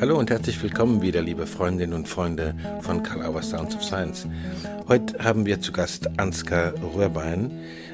Hallo 0.00 0.18
und 0.18 0.30
herzlich 0.30 0.60
willkommen 0.62 1.02
wieder, 1.02 1.22
liebe 1.22 1.46
Freundinnen 1.46 1.92
und 1.92 2.08
Freunde 2.08 2.54
von 2.80 3.02
Kalauer 3.02 3.42
Sounds 3.42 3.76
of 3.76 3.84
Science. 3.84 4.26
Heute 4.88 5.22
haben 5.22 5.46
wir 5.46 5.60
zu 5.60 5.72
Gast 5.72 6.18
Ansgar 6.18 6.74
Röhrbein. 6.94 7.50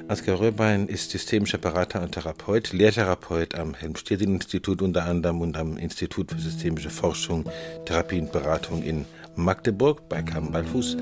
Ansgar 0.09 0.41
Röhrbein 0.41 0.89
ist 0.89 1.11
systemischer 1.11 1.59
Berater 1.59 2.03
und 2.03 2.13
Therapeut, 2.13 2.73
Lehrtherapeut 2.73 3.55
am 3.55 3.75
Helm-Stedin-Institut 3.75 4.81
unter 4.83 5.05
anderem 5.05 5.41
und 5.43 5.57
am 5.57 5.77
Institut 5.77 6.33
für 6.33 6.39
systemische 6.39 6.91
Forschung, 6.91 7.45
Therapie 7.85 8.21
und 8.21 8.33
Beratung 8.33 8.83
in 8.83 9.05
Magdeburg 9.37 10.09
bei 10.09 10.23
Kamm-Ballfuß. 10.23 10.97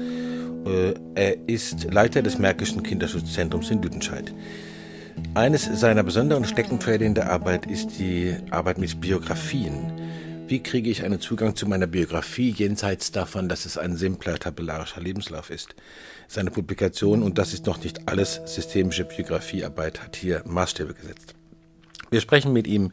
Äh, 0.66 0.94
er 1.14 1.48
ist 1.48 1.92
Leiter 1.92 2.22
des 2.22 2.38
Märkischen 2.38 2.82
Kinderschutzzentrums 2.82 3.70
in 3.70 3.80
Lüdenscheid. 3.80 4.34
Eines 5.34 5.64
seiner 5.64 6.02
besonderen 6.02 6.44
Steckenpferde 6.44 7.04
in 7.04 7.14
der 7.14 7.30
Arbeit 7.30 7.66
ist 7.66 7.98
die 7.98 8.34
Arbeit 8.50 8.78
mit 8.78 9.00
Biografien. 9.00 9.92
Wie 10.48 10.62
kriege 10.62 10.88
ich 10.88 11.04
einen 11.04 11.20
Zugang 11.20 11.56
zu 11.56 11.68
meiner 11.68 11.86
Biografie 11.86 12.48
jenseits 12.48 13.12
davon, 13.12 13.50
dass 13.50 13.66
es 13.66 13.76
ein 13.76 13.96
simpler 13.96 14.38
tabellarischer 14.38 15.02
Lebenslauf 15.02 15.50
ist? 15.50 15.74
Seine 16.26 16.50
Publikation, 16.50 17.22
und 17.22 17.36
das 17.36 17.52
ist 17.52 17.66
noch 17.66 17.84
nicht 17.84 18.08
alles, 18.08 18.40
systemische 18.46 19.04
Biografiearbeit 19.04 20.02
hat 20.02 20.16
hier 20.16 20.42
Maßstäbe 20.46 20.94
gesetzt. 20.94 21.34
Wir 22.08 22.22
sprechen 22.22 22.54
mit 22.54 22.66
ihm 22.66 22.92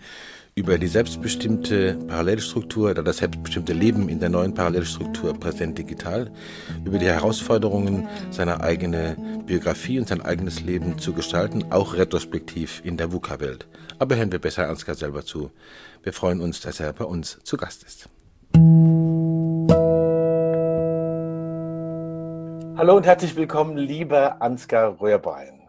über 0.57 0.77
die 0.77 0.87
selbstbestimmte 0.87 1.97
Parallelstruktur 2.07 2.91
oder 2.91 3.03
das 3.03 3.17
selbstbestimmte 3.17 3.71
Leben 3.71 4.09
in 4.09 4.19
der 4.19 4.29
neuen 4.29 4.53
Parallelstruktur 4.53 5.33
präsent 5.39 5.77
digital, 5.77 6.31
über 6.83 6.97
die 6.97 7.05
Herausforderungen, 7.05 8.07
seine 8.31 8.61
eigene 8.61 9.15
Biografie 9.45 9.99
und 9.99 10.09
sein 10.09 10.21
eigenes 10.21 10.61
Leben 10.61 10.97
zu 10.97 11.13
gestalten, 11.13 11.63
auch 11.71 11.93
retrospektiv 11.93 12.81
in 12.83 12.97
der 12.97 13.13
VUCA-Welt. 13.13 13.65
Aber 13.99 14.17
hören 14.17 14.31
wir 14.31 14.39
besser 14.39 14.67
Ansgar 14.67 14.95
selber 14.95 15.25
zu. 15.25 15.51
Wir 16.05 16.13
freuen 16.13 16.39
uns, 16.39 16.61
dass 16.61 16.79
er 16.79 16.93
bei 16.93 17.03
uns 17.03 17.39
zu 17.41 17.57
Gast 17.57 17.81
ist. 17.81 18.07
Hallo 22.77 22.97
und 22.97 23.07
herzlich 23.07 23.35
willkommen, 23.35 23.75
lieber 23.75 24.39
Ansgar 24.39 25.01
Röhrbein. 25.01 25.67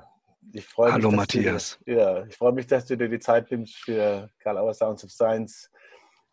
Ich 0.52 0.66
freue 0.66 0.92
Hallo 0.92 1.08
mich, 1.08 1.16
Matthias. 1.16 1.78
Du, 1.86 1.92
ja, 1.94 2.27
ich 2.27 2.36
freue 2.36 2.52
mich, 2.52 2.66
dass 2.66 2.84
du 2.84 2.98
dir 2.98 3.08
die 3.08 3.19
Zeit 3.19 3.50
nimmst, 3.50 3.77
für 3.77 4.28
Karl 4.41 4.58
Auer 4.58 4.75
Sounds 4.75 5.02
of 5.05 5.10
Science 5.10 5.70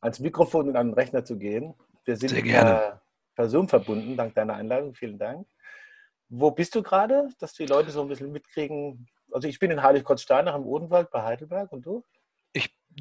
ans 0.01 0.19
Mikrofon 0.19 0.67
und 0.67 0.75
an 0.75 0.87
den 0.87 0.95
Rechner 0.95 1.23
zu 1.23 1.37
gehen. 1.37 1.73
Wir 2.03 2.17
sind 2.17 2.31
Sehr 2.31 2.41
gerne. 2.41 2.99
per 3.37 3.47
Zoom 3.47 3.69
verbunden, 3.69 4.17
dank 4.17 4.35
deiner 4.35 4.55
Einladung. 4.55 4.95
Vielen 4.95 5.17
Dank. 5.17 5.47
Wo 6.27 6.51
bist 6.51 6.75
du 6.75 6.83
gerade, 6.83 7.29
dass 7.39 7.53
die 7.53 7.67
Leute 7.67 7.91
so 7.91 8.01
ein 8.01 8.09
bisschen 8.09 8.33
mitkriegen? 8.33 9.07
Also 9.31 9.47
ich 9.47 9.59
bin 9.59 9.71
in 9.71 9.81
Heiligkreuzsteinach 9.81 10.55
im 10.55 10.65
Odenwald 10.65 11.09
bei 11.09 11.23
Heidelberg 11.23 11.71
und 11.71 11.85
du? 11.85 12.03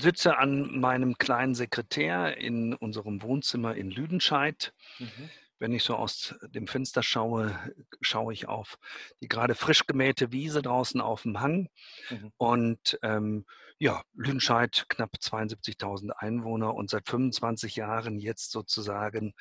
Sitze 0.00 0.38
an 0.38 0.80
meinem 0.80 1.18
kleinen 1.18 1.54
Sekretär 1.54 2.36
in 2.36 2.74
unserem 2.74 3.22
Wohnzimmer 3.22 3.74
in 3.74 3.90
Lüdenscheid. 3.90 4.72
Mhm. 4.98 5.30
Wenn 5.58 5.72
ich 5.72 5.84
so 5.84 5.94
aus 5.94 6.34
dem 6.42 6.66
Fenster 6.66 7.04
schaue, 7.04 7.56
schaue 8.00 8.32
ich 8.32 8.48
auf 8.48 8.78
die 9.20 9.28
gerade 9.28 9.54
frisch 9.54 9.86
gemähte 9.86 10.32
Wiese 10.32 10.60
draußen 10.60 11.00
auf 11.00 11.22
dem 11.22 11.40
Hang. 11.40 11.68
Mhm. 12.10 12.32
Und 12.36 12.98
ähm, 13.02 13.44
ja, 13.78 14.02
Lüdenscheid, 14.14 14.86
knapp 14.88 15.12
72.000 15.20 16.10
Einwohner 16.10 16.74
und 16.74 16.90
seit 16.90 17.08
25 17.08 17.76
Jahren 17.76 18.18
jetzt 18.18 18.50
sozusagen 18.50 19.34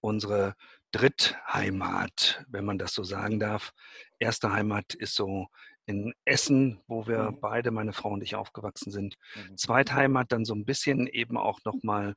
unsere 0.00 0.54
Drittheimat, 0.92 2.44
wenn 2.48 2.64
man 2.64 2.78
das 2.78 2.94
so 2.94 3.02
sagen 3.02 3.40
darf. 3.40 3.72
Erste 4.18 4.52
Heimat 4.52 4.94
ist 4.94 5.14
so 5.14 5.48
in 5.86 6.14
Essen, 6.24 6.80
wo 6.86 7.06
wir 7.06 7.30
mhm. 7.30 7.40
beide, 7.40 7.70
meine 7.70 7.92
Frau 7.92 8.10
und 8.10 8.22
ich, 8.22 8.34
aufgewachsen 8.34 8.90
sind. 8.90 9.16
Mhm. 9.34 9.56
Zweitheimat 9.56 10.32
dann 10.32 10.44
so 10.44 10.54
ein 10.54 10.64
bisschen 10.64 11.06
eben 11.06 11.36
auch 11.36 11.60
nochmal 11.64 12.14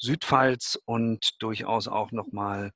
Südpfalz 0.00 0.78
und 0.84 1.42
durchaus 1.42 1.88
auch 1.88 2.12
nochmal 2.12 2.70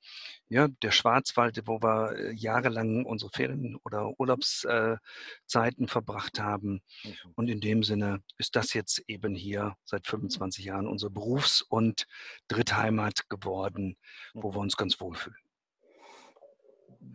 ja, 0.49 0.69
der 0.83 0.91
Schwarzwald, 0.91 1.61
wo 1.67 1.81
wir 1.81 2.13
äh, 2.17 2.33
jahrelang 2.35 3.05
unsere 3.05 3.31
Ferien- 3.31 3.79
oder 3.85 4.19
Urlaubszeiten 4.19 5.87
verbracht 5.87 6.41
haben. 6.41 6.83
Mhm. 7.05 7.15
Und 7.37 7.49
in 7.49 7.61
dem 7.61 7.85
Sinne 7.85 8.23
ist 8.39 8.57
das 8.57 8.75
jetzt 8.75 9.03
eben 9.07 9.35
hier 9.35 9.77
seit 9.85 10.07
25 10.07 10.65
Jahren 10.65 10.89
unsere 10.89 11.11
Berufs- 11.11 11.63
und 11.63 12.07
Drittheimat 12.49 13.29
geworden, 13.31 13.97
wo 14.35 14.51
wir 14.51 14.59
mhm. 14.59 14.65
uns 14.65 14.77
ganz 14.77 15.01
wohlfühlen 15.01 15.42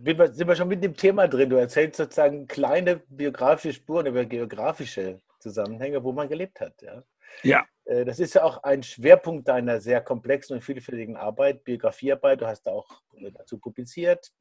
sind 0.03 0.47
wir 0.47 0.55
schon 0.55 0.67
mit 0.67 0.83
dem 0.83 0.95
Thema 0.95 1.27
drin. 1.27 1.49
Du 1.49 1.55
erzählst 1.55 1.97
sozusagen 1.97 2.47
kleine 2.47 2.97
biografische 3.09 3.73
Spuren 3.73 4.05
über 4.05 4.25
geografische 4.25 5.19
Zusammenhänge, 5.39 6.03
wo 6.03 6.11
man 6.11 6.27
gelebt 6.27 6.59
hat. 6.59 6.81
Ja. 6.81 7.03
ja. 7.43 7.65
Äh, 7.85 8.05
das 8.05 8.19
ist 8.19 8.35
ja 8.35 8.43
auch 8.43 8.63
ein 8.63 8.83
Schwerpunkt 8.83 9.47
deiner 9.47 9.79
sehr 9.79 10.01
komplexen 10.01 10.55
und 10.55 10.61
vielfältigen 10.61 11.15
Arbeit, 11.15 11.63
Biografiearbeit. 11.63 12.41
Du 12.41 12.47
hast 12.47 12.63
da 12.63 12.71
auch 12.71 13.01
dazu 13.33 13.57
publiziert 13.57 14.31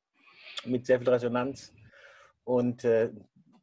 mit 0.65 0.87
sehr 0.87 0.99
viel 0.99 1.09
Resonanz. 1.09 1.73
Und 2.45 2.85
äh, 2.85 3.11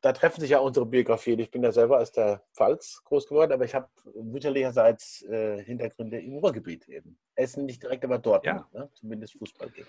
da 0.02 0.12
treffen 0.12 0.42
sich 0.42 0.50
ja 0.50 0.60
unsere 0.60 0.86
Biografien. 0.86 1.40
Ich 1.40 1.50
bin 1.50 1.64
ja 1.64 1.72
selber 1.72 2.00
aus 2.00 2.12
der 2.12 2.44
Pfalz 2.54 3.02
groß 3.06 3.28
geworden, 3.28 3.54
aber 3.54 3.64
ich 3.64 3.74
habe 3.74 3.88
mütterlicherseits 4.22 5.24
äh, 5.24 5.64
Hintergründe 5.64 6.20
im 6.20 6.38
Ruhrgebiet 6.38 6.88
eben. 6.90 7.18
Essen 7.36 7.66
nicht 7.66 7.82
direkt, 7.82 8.04
aber 8.06 8.20
dort, 8.20 8.46
ja. 8.46 8.68
ne? 8.74 8.90
zumindest 8.94 9.38
Fußball 9.38 9.70
gehen. 9.70 9.88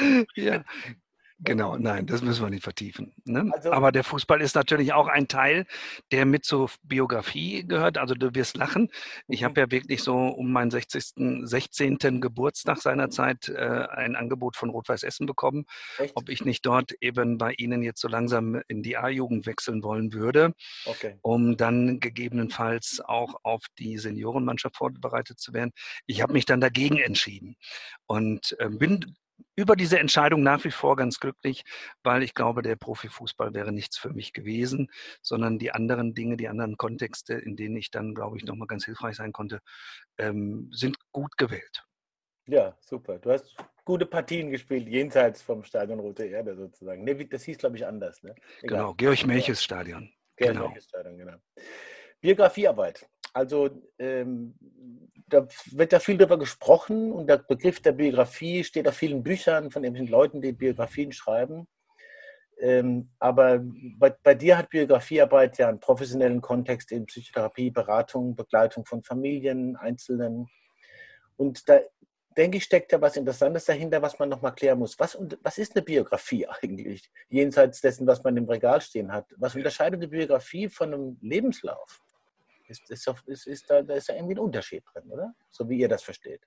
ja, 0.36 0.64
Genau, 1.42 1.76
nein, 1.78 2.06
das 2.06 2.20
müssen 2.20 2.42
wir 2.42 2.50
nicht 2.50 2.64
vertiefen. 2.64 3.14
Ne? 3.24 3.50
Also, 3.54 3.72
Aber 3.72 3.92
der 3.92 4.04
Fußball 4.04 4.42
ist 4.42 4.54
natürlich 4.54 4.92
auch 4.92 5.08
ein 5.08 5.26
Teil, 5.26 5.66
der 6.12 6.26
mit 6.26 6.44
zur 6.44 6.70
Biografie 6.82 7.66
gehört. 7.66 7.96
Also 7.96 8.14
du 8.14 8.34
wirst 8.34 8.58
lachen. 8.58 8.90
Ich 9.26 9.42
habe 9.42 9.52
mhm. 9.52 9.58
ja 9.58 9.70
wirklich 9.70 10.02
so 10.02 10.16
um 10.16 10.52
meinen 10.52 10.70
60., 10.70 11.14
16. 11.44 12.20
Geburtstag 12.20 12.78
seinerzeit 12.78 13.48
äh, 13.48 13.86
ein 13.90 14.16
Angebot 14.16 14.56
von 14.56 14.68
Rot-Weiß 14.68 15.02
Essen 15.02 15.26
bekommen, 15.26 15.64
Echt? 15.98 16.12
ob 16.14 16.28
ich 16.28 16.44
nicht 16.44 16.66
dort 16.66 16.92
eben 17.00 17.38
bei 17.38 17.52
Ihnen 17.54 17.82
jetzt 17.82 18.02
so 18.02 18.08
langsam 18.08 18.60
in 18.68 18.82
die 18.82 18.98
A-Jugend 18.98 19.46
wechseln 19.46 19.82
wollen 19.82 20.12
würde, 20.12 20.52
okay. 20.84 21.16
um 21.22 21.56
dann 21.56 22.00
gegebenenfalls 22.00 23.00
auch 23.02 23.40
auf 23.44 23.64
die 23.78 23.96
Seniorenmannschaft 23.96 24.76
vorbereitet 24.76 25.40
zu 25.40 25.54
werden. 25.54 25.72
Ich 26.06 26.20
habe 26.20 26.34
mich 26.34 26.44
dann 26.44 26.60
dagegen 26.60 26.98
entschieden 26.98 27.56
und 28.06 28.56
äh, 28.58 28.68
bin 28.68 29.16
über 29.56 29.76
diese 29.76 29.98
Entscheidung 29.98 30.42
nach 30.42 30.64
wie 30.64 30.70
vor 30.70 30.96
ganz 30.96 31.20
glücklich, 31.20 31.64
weil 32.02 32.22
ich 32.22 32.34
glaube, 32.34 32.62
der 32.62 32.76
Profifußball 32.76 33.54
wäre 33.54 33.72
nichts 33.72 33.98
für 33.98 34.10
mich 34.10 34.32
gewesen, 34.32 34.90
sondern 35.22 35.58
die 35.58 35.72
anderen 35.72 36.14
Dinge, 36.14 36.36
die 36.36 36.48
anderen 36.48 36.76
Kontexte, 36.76 37.34
in 37.34 37.56
denen 37.56 37.76
ich 37.76 37.90
dann, 37.90 38.14
glaube 38.14 38.36
ich, 38.36 38.44
nochmal 38.44 38.68
ganz 38.68 38.84
hilfreich 38.84 39.16
sein 39.16 39.32
konnte, 39.32 39.60
ähm, 40.18 40.70
sind 40.72 40.96
gut 41.12 41.36
gewählt. 41.36 41.84
Ja, 42.46 42.76
super. 42.80 43.18
Du 43.18 43.30
hast 43.30 43.54
gute 43.84 44.06
Partien 44.06 44.50
gespielt, 44.50 44.88
jenseits 44.88 45.40
vom 45.42 45.62
Stadion 45.62 46.00
Rote 46.00 46.24
Erde 46.24 46.56
sozusagen. 46.56 47.04
Nee, 47.04 47.14
das 47.24 47.44
hieß, 47.44 47.58
glaube 47.58 47.76
ich, 47.76 47.86
anders. 47.86 48.22
Ne? 48.22 48.34
Genau, 48.62 48.94
Georg 48.94 49.26
Melches 49.26 49.62
Stadion. 49.62 50.12
Georg 50.36 50.54
genau. 50.54 50.68
Melches 50.68 50.86
Stadion, 50.86 51.18
genau. 51.18 51.36
Biografiearbeit. 52.20 53.08
Also 53.32 53.70
ähm, 53.98 54.54
da 55.28 55.46
wird 55.70 55.92
ja 55.92 56.00
viel 56.00 56.18
darüber 56.18 56.38
gesprochen 56.38 57.12
und 57.12 57.28
der 57.28 57.38
Begriff 57.38 57.80
der 57.80 57.92
Biografie 57.92 58.64
steht 58.64 58.88
auf 58.88 58.94
vielen 58.94 59.22
Büchern 59.22 59.70
von 59.70 59.84
irgendwelchen 59.84 60.12
Leuten, 60.12 60.42
die 60.42 60.52
Biografien 60.52 61.12
schreiben. 61.12 61.68
Ähm, 62.60 63.10
aber 63.18 63.60
bei, 63.98 64.10
bei, 64.22 64.34
dir 64.34 64.58
hat 64.58 64.68
Biografiearbeit 64.68 65.56
ja 65.58 65.68
einen 65.68 65.80
professionellen 65.80 66.42
Kontext 66.42 66.92
in 66.92 67.06
Psychotherapie, 67.06 67.70
Beratung, 67.70 68.36
Begleitung 68.36 68.84
von 68.84 69.02
Familien, 69.02 69.76
Einzelnen. 69.76 70.46
Und 71.36 71.66
da 71.68 71.80
denke 72.36 72.58
ich, 72.58 72.64
steckt 72.64 72.92
ja 72.92 73.00
was 73.00 73.16
Interessantes 73.16 73.64
dahinter, 73.64 74.02
was 74.02 74.18
man 74.18 74.28
nochmal 74.28 74.54
klären 74.54 74.78
muss. 74.78 74.98
Was, 74.98 75.18
was 75.42 75.56
ist 75.56 75.74
eine 75.74 75.82
Biografie 75.82 76.46
eigentlich, 76.62 77.10
jenseits 77.30 77.80
dessen, 77.80 78.06
was 78.06 78.22
man 78.22 78.36
im 78.36 78.48
Regal 78.48 78.80
stehen 78.82 79.10
hat? 79.10 79.26
Was 79.38 79.54
unterscheidet 79.54 80.00
eine 80.00 80.08
Biografie 80.08 80.68
von 80.68 80.92
einem 80.92 81.18
Lebenslauf? 81.22 82.02
Ist, 82.70 82.88
ist, 82.90 83.08
ist, 83.26 83.46
ist 83.46 83.68
da, 83.68 83.82
da 83.82 83.94
ist 83.94 84.08
ja 84.08 84.14
irgendwie 84.14 84.34
ein 84.34 84.38
Unterschied 84.38 84.84
drin, 84.92 85.10
oder? 85.10 85.34
So 85.50 85.68
wie 85.68 85.78
ihr 85.78 85.88
das 85.88 86.02
versteht. 86.02 86.40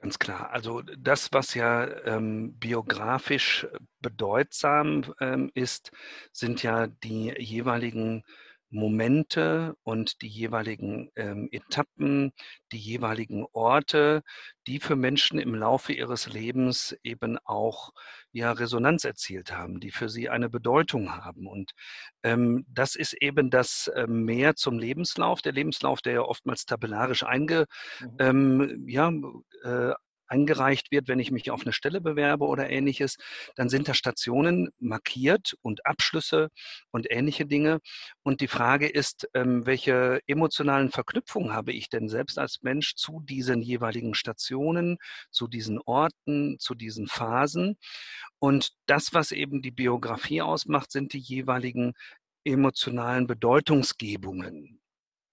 Ganz 0.00 0.18
klar. 0.18 0.50
Also 0.50 0.82
das, 0.82 1.32
was 1.32 1.54
ja 1.54 1.86
ähm, 2.04 2.58
biografisch 2.58 3.66
bedeutsam 4.00 5.14
ähm, 5.20 5.50
ist, 5.54 5.92
sind 6.32 6.62
ja 6.62 6.86
die 6.86 7.34
jeweiligen 7.38 8.24
Momente 8.74 9.76
und 9.84 10.20
die 10.20 10.28
jeweiligen 10.28 11.10
ähm, 11.16 11.48
Etappen, 11.52 12.32
die 12.72 12.78
jeweiligen 12.78 13.46
Orte, 13.52 14.22
die 14.66 14.80
für 14.80 14.96
Menschen 14.96 15.38
im 15.38 15.54
Laufe 15.54 15.92
ihres 15.92 16.26
Lebens 16.26 16.96
eben 17.02 17.38
auch 17.44 17.92
ja 18.32 18.50
Resonanz 18.52 19.04
erzielt 19.04 19.52
haben, 19.52 19.80
die 19.80 19.90
für 19.90 20.08
sie 20.08 20.28
eine 20.28 20.50
Bedeutung 20.50 21.14
haben. 21.14 21.46
Und 21.46 21.72
ähm, 22.24 22.66
das 22.68 22.96
ist 22.96 23.14
eben 23.14 23.48
das 23.48 23.86
äh, 23.94 24.06
mehr 24.06 24.56
zum 24.56 24.78
Lebenslauf, 24.78 25.40
der 25.40 25.52
Lebenslauf, 25.52 26.02
der 26.02 26.14
ja 26.14 26.22
oftmals 26.22 26.66
tabellarisch 26.66 27.22
einge, 27.22 27.66
mhm. 28.00 28.16
ähm, 28.18 28.84
ja, 28.88 29.12
äh, 29.62 29.94
eingereicht 30.26 30.90
wird, 30.90 31.08
wenn 31.08 31.18
ich 31.18 31.30
mich 31.30 31.50
auf 31.50 31.62
eine 31.62 31.72
Stelle 31.72 32.00
bewerbe 32.00 32.46
oder 32.46 32.70
ähnliches, 32.70 33.16
dann 33.56 33.68
sind 33.68 33.88
da 33.88 33.94
Stationen 33.94 34.70
markiert 34.78 35.54
und 35.62 35.86
Abschlüsse 35.86 36.48
und 36.90 37.10
ähnliche 37.10 37.46
Dinge. 37.46 37.80
Und 38.22 38.40
die 38.40 38.48
Frage 38.48 38.88
ist, 38.88 39.28
ähm, 39.34 39.66
welche 39.66 40.20
emotionalen 40.26 40.90
Verknüpfungen 40.90 41.52
habe 41.52 41.72
ich 41.72 41.88
denn 41.88 42.08
selbst 42.08 42.38
als 42.38 42.62
Mensch 42.62 42.94
zu 42.94 43.20
diesen 43.20 43.62
jeweiligen 43.62 44.14
Stationen, 44.14 44.98
zu 45.30 45.48
diesen 45.48 45.78
Orten, 45.80 46.58
zu 46.58 46.74
diesen 46.74 47.06
Phasen? 47.06 47.76
Und 48.38 48.70
das, 48.86 49.14
was 49.14 49.32
eben 49.32 49.62
die 49.62 49.70
Biografie 49.70 50.42
ausmacht, 50.42 50.90
sind 50.92 51.12
die 51.12 51.18
jeweiligen 51.18 51.94
emotionalen 52.44 53.26
Bedeutungsgebungen. 53.26 54.80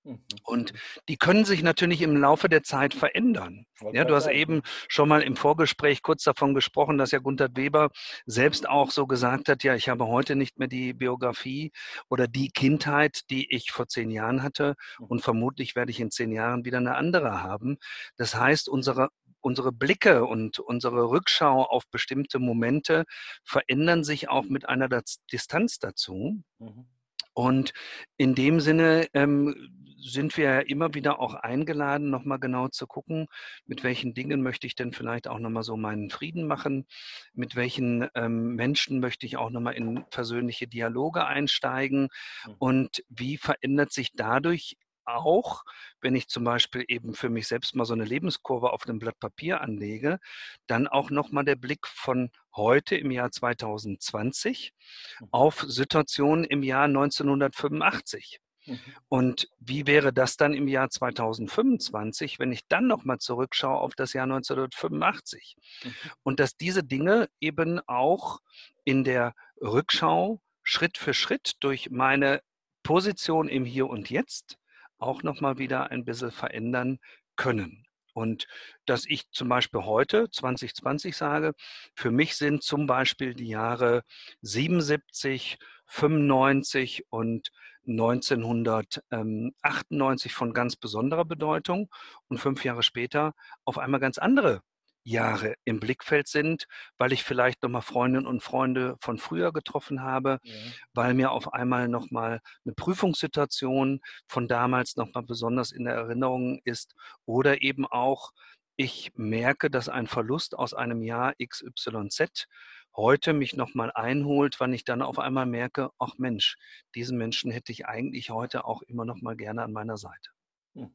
Mhm. 0.03 0.19
Und 0.44 0.74
die 1.07 1.18
können 1.18 1.45
sich 1.45 1.62
natürlich 1.63 2.01
im 2.01 2.18
Laufe 2.18 2.50
der 2.50 2.63
Zeit 2.63 2.94
verändern. 2.94 3.65
Ja, 3.94 4.06
du 4.06 4.15
hast 4.15 4.27
eben 4.27 4.62
schon 4.88 5.09
mal 5.09 5.21
im 5.21 5.36
Vorgespräch 5.36 6.01
kurz 6.01 6.24
davon 6.24 6.53
gesprochen, 6.53 6.98
dass 6.98 7.12
ja 7.12 7.19
Gunther 7.19 7.50
Weber 7.56 7.89
selbst 8.25 8.68
auch 8.68 8.92
so 8.92 9.07
gesagt 9.07 9.50
hat, 9.50 9.63
ja, 9.63 9.75
ich 9.75 9.89
habe 9.89 10.07
heute 10.07 10.36
nicht 10.36 10.59
mehr 10.59 10.68
die 10.68 10.94
Biografie 10.94 11.71
oder 12.09 12.27
die 12.27 12.50
Kindheit, 12.50 13.21
die 13.30 13.53
ich 13.53 13.71
vor 13.71 13.88
zehn 13.88 14.12
Jahren 14.12 14.44
hatte 14.44 14.75
mhm. 15.00 15.06
und 15.06 15.21
vermutlich 15.21 15.75
werde 15.75 15.92
ich 15.92 16.00
in 16.00 16.12
zehn 16.12 16.31
Jahren 16.31 16.65
wieder 16.65 16.77
eine 16.77 16.95
andere 16.95 17.44
haben. 17.44 17.77
Das 18.18 18.36
heißt, 18.36 18.69
unsere 18.69 19.09
unsere 19.44 19.71
Blicke 19.71 20.25
und 20.25 20.59
unsere 20.59 21.09
Rückschau 21.09 21.63
auf 21.63 21.89
bestimmte 21.89 22.38
Momente 22.38 23.06
verändern 23.44 24.03
sich 24.03 24.30
auch 24.30 24.45
mit 24.45 24.69
einer 24.69 24.88
Distanz 25.31 25.80
dazu. 25.80 26.44
Mhm. 26.59 26.86
Und 27.33 27.74
in 28.18 28.36
dem 28.36 28.59
Sinne 28.59 29.07
ähm, 29.13 29.81
sind 30.01 30.38
wir 30.38 30.69
immer 30.69 30.94
wieder 30.94 31.19
auch 31.19 31.33
eingeladen, 31.33 32.09
nochmal 32.09 32.39
genau 32.39 32.68
zu 32.68 32.88
gucken, 32.88 33.27
mit 33.65 33.83
welchen 33.83 34.13
Dingen 34.13 34.42
möchte 34.42 34.68
ich 34.68 34.75
denn 34.75 34.94
vielleicht 34.94 35.27
auch 35.27 35.39
nochmal 35.39 35.63
so 35.63 35.77
meinen 35.77 36.09
Frieden 36.09 36.48
machen, 36.48 36.86
mit 37.33 37.56
welchen 37.56 38.07
ähm, 38.15 38.56
Menschen 38.56 39.00
möchte 39.00 39.25
ich 39.25 39.38
auch 39.38 39.50
nochmal 39.50 39.75
in 39.75 40.03
persönliche 40.09 40.68
Dialoge 40.68 41.25
einsteigen 41.25 42.09
mhm. 42.45 42.56
und 42.59 43.03
wie 43.09 43.38
verändert 43.38 43.92
sich 43.92 44.12
dadurch 44.13 44.77
auch, 45.06 45.63
wenn 46.00 46.15
ich 46.15 46.27
zum 46.27 46.44
Beispiel 46.44 46.86
eben 46.88 47.13
für 47.13 47.30
mich 47.30 47.48
selbst 47.48 47.75
mal 47.75 47.86
so 47.86 47.94
eine 47.94 48.06
Lebenskurve 48.06 48.71
auf 48.71 48.88
einem 48.88 49.00
Blatt 49.00 49.19
Papier 49.19 49.62
anlege, 49.62 50.19
dann 50.68 50.88
auch 50.88 51.09
nochmal 51.09 51.45
der 51.45 51.56
Blick 51.56 51.88
von 51.88 52.31
heute 52.56 52.95
im 52.95 53.12
Jahr 53.12 53.31
2020 53.31 54.74
mhm. 55.19 55.27
auf 55.31 55.65
Situationen 55.68 56.44
im 56.45 56.63
Jahr 56.63 56.86
1985. 56.86 58.39
Mhm. 58.72 58.80
Und 59.10 59.50
wie 59.60 59.88
wäre 59.88 60.14
das 60.14 60.38
dann 60.38 60.54
im 60.54 60.68
Jahr 60.68 60.90
2025, 60.90 62.40
wenn 62.40 62.52
ich 62.52 62.68
dann 62.68 62.88
nochmal 62.88 63.20
zurückschaue 63.20 63.80
auf 63.80 63.96
das 63.96 64.14
Jahr 64.14 64.24
1985? 64.24 65.56
Mhm. 65.84 65.94
Und 66.24 66.40
dass 66.40 66.58
diese 66.58 66.84
Dinge 66.84 67.30
eben 67.40 67.80
auch 67.88 68.40
in 68.84 69.04
der 69.04 69.34
Rückschau 69.62 70.42
Schritt 70.64 70.98
für 70.98 71.14
Schritt 71.14 71.54
durch 71.60 71.90
meine 71.90 72.42
Position 72.84 73.48
im 73.48 73.66
Hier 73.66 73.88
und 73.88 74.10
Jetzt 74.10 74.58
auch 74.98 75.24
nochmal 75.24 75.58
wieder 75.58 75.92
ein 75.92 76.06
bisschen 76.06 76.32
verändern 76.32 77.00
können. 77.36 77.86
Und 78.14 78.48
dass 78.86 79.06
ich 79.06 79.30
zum 79.32 79.48
Beispiel 79.50 79.82
heute, 79.82 80.30
2020, 80.30 81.16
sage, 81.16 81.54
für 81.96 82.12
mich 82.12 82.36
sind 82.36 82.62
zum 82.64 82.86
Beispiel 82.86 83.34
die 83.34 83.48
Jahre 83.48 84.04
77, 84.42 85.58
95 85.86 87.06
und 87.10 87.52
1998 87.88 90.33
von 90.33 90.54
ganz 90.54 90.75
besonderer 90.75 91.25
Bedeutung 91.25 91.89
und 92.28 92.39
fünf 92.39 92.63
Jahre 92.63 92.83
später 92.83 93.33
auf 93.66 93.78
einmal 93.78 94.00
ganz 94.00 94.18
andere 94.18 94.62
Jahre 95.04 95.56
im 95.66 95.80
Blickfeld 95.80 96.28
sind, 96.28 96.68
weil 96.98 97.12
ich 97.12 97.24
vielleicht 97.24 97.63
nochmal 97.63 97.81
Freundinnen 97.81 98.28
und 98.28 98.44
Freunde 98.44 98.98
von 99.01 99.18
früher 99.18 99.51
getroffen 99.51 100.04
habe, 100.04 100.39
ja. 100.44 100.54
weil 100.94 101.13
mir 101.13 101.31
auf 101.31 101.54
einmal 101.54 101.88
nochmal 101.88 102.42
eine 102.66 102.75
Prüfungssituation 102.75 104.01
von 104.27 104.48
damals 104.48 104.95
nochmal 104.98 105.24
besonders 105.24 105.72
in 105.72 105.86
der 105.86 105.95
Erinnerung 105.95 106.62
ist 106.66 106.95
oder 107.25 107.62
eben 107.62 107.86
auch 107.86 108.31
ich 108.77 109.12
merke, 109.16 109.69
dass 109.69 109.89
ein 109.89 110.07
Verlust 110.07 110.57
aus 110.57 110.74
einem 110.74 111.04
Jahr 111.04 111.34
XYZ 111.44 112.48
heute 112.96 113.34
mich 113.34 113.56
nochmal 113.56 113.92
einholt, 113.94 114.60
wann 114.60 114.74
ich 114.74 114.84
dann 114.84 115.02
auf 115.02 115.20
einmal 115.20 115.46
merke, 115.46 115.92
ach 116.00 116.18
Mensch, 116.18 116.58
diesen 116.96 117.18
Menschen 117.18 117.52
hätte 117.52 117.72
ich 117.72 117.86
eigentlich 117.86 118.30
heute 118.30 118.66
auch 118.66 118.82
immer 118.84 119.06
noch 119.06 119.22
mal 119.22 119.36
gerne 119.36 119.64
an 119.64 119.72
meiner 119.72 119.98
Seite. 119.98 120.30
Mhm. 120.74 120.92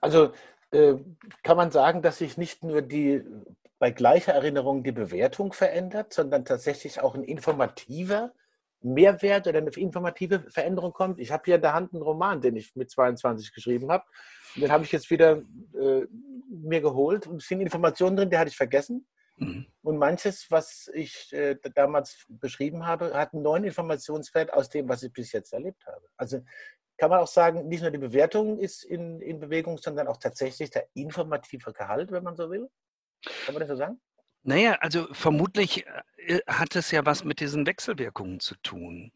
Also 0.00 0.32
äh, 0.70 0.94
kann 1.42 1.56
man 1.56 1.70
sagen, 1.70 2.02
dass 2.02 2.18
sich 2.18 2.36
nicht 2.36 2.64
nur 2.64 2.82
die 2.82 3.22
bei 3.78 3.90
gleicher 3.90 4.32
Erinnerung 4.32 4.82
die 4.82 4.92
Bewertung 4.92 5.52
verändert, 5.52 6.12
sondern 6.12 6.44
tatsächlich 6.44 7.00
auch 7.00 7.14
ein 7.14 7.22
informativer 7.22 8.32
Mehrwert 8.80 9.46
oder 9.46 9.58
eine 9.58 9.70
informative 9.70 10.40
Veränderung 10.50 10.92
kommt. 10.92 11.20
Ich 11.20 11.30
habe 11.32 11.42
hier 11.46 11.56
in 11.56 11.62
der 11.62 11.74
Hand 11.74 11.92
einen 11.92 12.02
Roman, 12.02 12.40
den 12.40 12.56
ich 12.56 12.74
mit 12.76 12.90
22 12.90 13.52
geschrieben 13.52 13.90
habe. 13.90 14.04
Den 14.56 14.70
habe 14.70 14.84
ich 14.84 14.92
jetzt 14.92 15.10
wieder 15.10 15.42
äh, 15.74 16.06
mir 16.48 16.80
geholt 16.80 17.26
und 17.26 17.42
es 17.42 17.48
sind 17.48 17.60
Informationen 17.60 18.16
drin, 18.16 18.30
die 18.30 18.38
hatte 18.38 18.50
ich 18.50 18.56
vergessen. 18.56 19.06
Mhm. 19.38 19.66
Und 19.82 19.98
manches, 19.98 20.50
was 20.50 20.90
ich 20.92 21.32
äh, 21.32 21.56
damals 21.74 22.26
beschrieben 22.28 22.86
habe, 22.86 23.14
hat 23.14 23.32
einen 23.32 23.42
neuen 23.42 23.64
Informationswert 23.64 24.52
aus 24.52 24.68
dem, 24.68 24.88
was 24.88 25.02
ich 25.02 25.12
bis 25.12 25.32
jetzt 25.32 25.52
erlebt 25.52 25.86
habe. 25.86 26.06
Also 26.16 26.42
kann 26.98 27.10
man 27.10 27.20
auch 27.20 27.28
sagen, 27.28 27.68
nicht 27.68 27.80
nur 27.80 27.92
die 27.92 27.98
Bewertung 27.98 28.58
ist 28.58 28.84
in, 28.84 29.20
in 29.20 29.38
Bewegung, 29.38 29.78
sondern 29.78 30.08
auch 30.08 30.16
tatsächlich 30.16 30.70
der 30.70 30.88
informative 30.94 31.72
Gehalt, 31.72 32.10
wenn 32.10 32.24
man 32.24 32.36
so 32.36 32.50
will. 32.50 32.68
Kann 33.46 33.54
man 33.54 33.60
das 33.60 33.68
so 33.68 33.76
sagen? 33.76 34.00
Naja, 34.42 34.78
also 34.80 35.06
vermutlich 35.12 35.86
äh, 36.16 36.40
hat 36.46 36.74
es 36.76 36.90
ja 36.90 37.04
was 37.06 37.24
mit 37.24 37.40
diesen 37.40 37.66
Wechselwirkungen 37.66 38.40
zu 38.40 38.56
tun, 38.62 39.12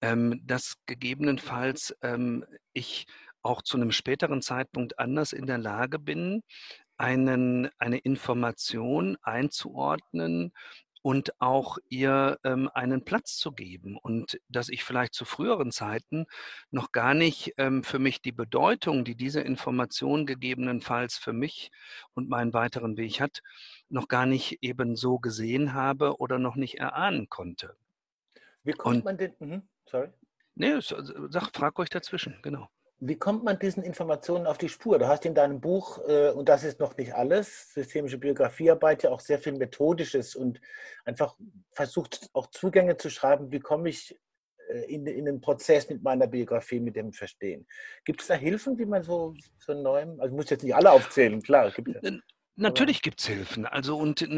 ähm, 0.00 0.40
dass 0.44 0.76
gegebenenfalls 0.86 1.96
ähm, 2.02 2.44
ich 2.72 3.06
auch 3.42 3.62
zu 3.62 3.76
einem 3.76 3.92
späteren 3.92 4.42
Zeitpunkt 4.42 4.98
anders 4.98 5.32
in 5.32 5.46
der 5.46 5.58
Lage 5.58 5.98
bin, 5.98 6.42
einen, 7.00 7.70
eine 7.78 7.96
Information 7.96 9.16
einzuordnen 9.22 10.52
und 11.00 11.40
auch 11.40 11.78
ihr 11.88 12.38
ähm, 12.44 12.68
einen 12.74 13.06
Platz 13.06 13.38
zu 13.38 13.52
geben 13.52 13.96
und 13.96 14.38
dass 14.50 14.68
ich 14.68 14.84
vielleicht 14.84 15.14
zu 15.14 15.24
früheren 15.24 15.72
Zeiten 15.72 16.26
noch 16.70 16.92
gar 16.92 17.14
nicht 17.14 17.54
ähm, 17.56 17.82
für 17.84 17.98
mich 17.98 18.20
die 18.20 18.32
Bedeutung, 18.32 19.02
die 19.06 19.14
diese 19.14 19.40
Information 19.40 20.26
gegebenenfalls 20.26 21.16
für 21.16 21.32
mich 21.32 21.70
und 22.12 22.28
meinen 22.28 22.52
weiteren 22.52 22.98
Weg 22.98 23.18
hat, 23.18 23.40
noch 23.88 24.08
gar 24.08 24.26
nicht 24.26 24.58
eben 24.60 24.94
so 24.94 25.18
gesehen 25.18 25.72
habe 25.72 26.18
oder 26.18 26.38
noch 26.38 26.56
nicht 26.56 26.74
erahnen 26.74 27.30
konnte. 27.30 27.74
Wie 28.62 28.72
kommt 28.72 28.96
und, 28.96 29.04
man 29.06 29.16
denn? 29.16 29.32
Mh, 29.38 29.62
sorry. 29.86 30.10
Nee, 30.54 30.74
sag, 30.80 31.48
frag 31.56 31.78
euch 31.78 31.88
dazwischen, 31.88 32.36
genau. 32.42 32.68
Wie 33.02 33.16
kommt 33.16 33.44
man 33.44 33.58
diesen 33.58 33.82
Informationen 33.82 34.46
auf 34.46 34.58
die 34.58 34.68
Spur? 34.68 34.98
Du 34.98 35.08
hast 35.08 35.24
in 35.24 35.34
deinem 35.34 35.60
Buch, 35.60 36.06
äh, 36.06 36.30
und 36.30 36.48
das 36.48 36.64
ist 36.64 36.80
noch 36.80 36.96
nicht 36.96 37.14
alles, 37.14 37.72
systemische 37.72 38.18
Biografiearbeit, 38.18 39.02
ja 39.02 39.10
auch 39.10 39.20
sehr 39.20 39.38
viel 39.38 39.54
Methodisches 39.54 40.36
und 40.36 40.60
einfach 41.06 41.34
versucht, 41.72 42.28
auch 42.34 42.50
Zugänge 42.50 42.98
zu 42.98 43.08
schreiben, 43.08 43.50
wie 43.50 43.60
komme 43.60 43.88
ich 43.88 44.18
äh, 44.68 44.92
in, 44.92 45.06
in 45.06 45.24
den 45.24 45.40
Prozess 45.40 45.88
mit 45.88 46.02
meiner 46.02 46.26
Biografie, 46.26 46.78
mit 46.78 46.94
dem 46.94 47.12
Verstehen. 47.12 47.66
Gibt 48.04 48.20
es 48.20 48.26
da 48.26 48.34
Hilfen, 48.34 48.78
wie 48.78 48.86
man 48.86 49.02
so, 49.02 49.34
so 49.58 49.72
neuem, 49.72 50.20
also 50.20 50.32
ich 50.32 50.36
muss 50.36 50.50
jetzt 50.50 50.64
nicht 50.64 50.74
alle 50.74 50.92
aufzählen, 50.92 51.40
klar. 51.40 51.70
Gibt 51.70 51.88
ja. 51.88 52.10
Natürlich 52.56 53.00
gibt 53.00 53.20
es 53.20 53.26
Hilfen. 53.26 53.64
Also 53.64 53.96
und 53.96 54.28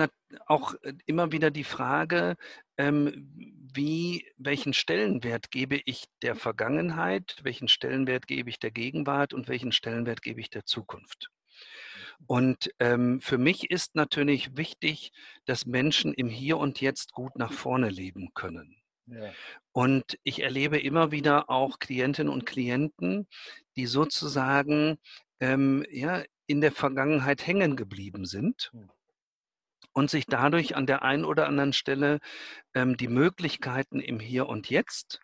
auch 0.47 0.75
äh, 0.83 0.92
immer 1.07 1.33
wieder 1.33 1.50
die 1.50 1.64
Frage, 1.64 2.37
ähm, 2.78 3.62
wie, 3.75 4.26
welchen 4.37 4.73
Stellenwert 4.73 5.50
gebe 5.50 5.81
ich 5.85 6.05
der 6.23 6.37
Vergangenheit, 6.37 7.37
welchen 7.43 7.69
Stellenwert 7.69 8.26
gebe 8.26 8.50
ich 8.50 8.59
der 8.59 8.71
Gegenwart 8.71 9.33
und 9.33 9.49
welchen 9.49 9.73
Stellenwert 9.73 10.23
gebe 10.23 10.41
ich 10.41 10.50
der 10.50 10.64
Zukunft. 10.64 11.31
Und 12.26 12.73
ähm, 12.79 13.21
für 13.21 13.38
mich 13.38 13.71
ist 13.71 13.95
natürlich 13.95 14.57
wichtig, 14.57 15.12
dass 15.45 15.67
Menschen 15.67 16.14
im 16.14 16.29
Hier 16.29 16.59
und 16.59 16.81
Jetzt 16.81 17.12
gut 17.12 17.37
nach 17.37 17.52
vorne 17.52 17.88
leben 17.88 18.31
können. 18.35 18.76
Ja. 19.07 19.33
Und 19.73 20.19
ich 20.23 20.43
erlebe 20.43 20.79
immer 20.79 21.11
wieder 21.11 21.50
auch 21.50 21.79
Klientinnen 21.79 22.33
und 22.33 22.47
Klienten, 22.47 23.26
die 23.76 23.87
sozusagen 23.87 24.99
ähm, 25.41 25.85
ja, 25.91 26.23
in 26.47 26.61
der 26.61 26.73
Vergangenheit 26.73 27.47
hängen 27.47 27.76
geblieben 27.76 28.25
sind 28.25 28.71
hm. 28.73 28.88
Und 29.92 30.11
sich 30.11 30.26
dadurch 30.26 30.76
an 30.76 30.87
der 30.87 31.02
einen 31.02 31.25
oder 31.25 31.46
anderen 31.46 31.72
Stelle 31.72 32.18
ähm, 32.75 32.96
die 32.96 33.08
Möglichkeiten 33.08 34.00
im 34.00 34.20
Hier 34.20 34.49
und 34.49 34.70
Jetzt 34.70 35.20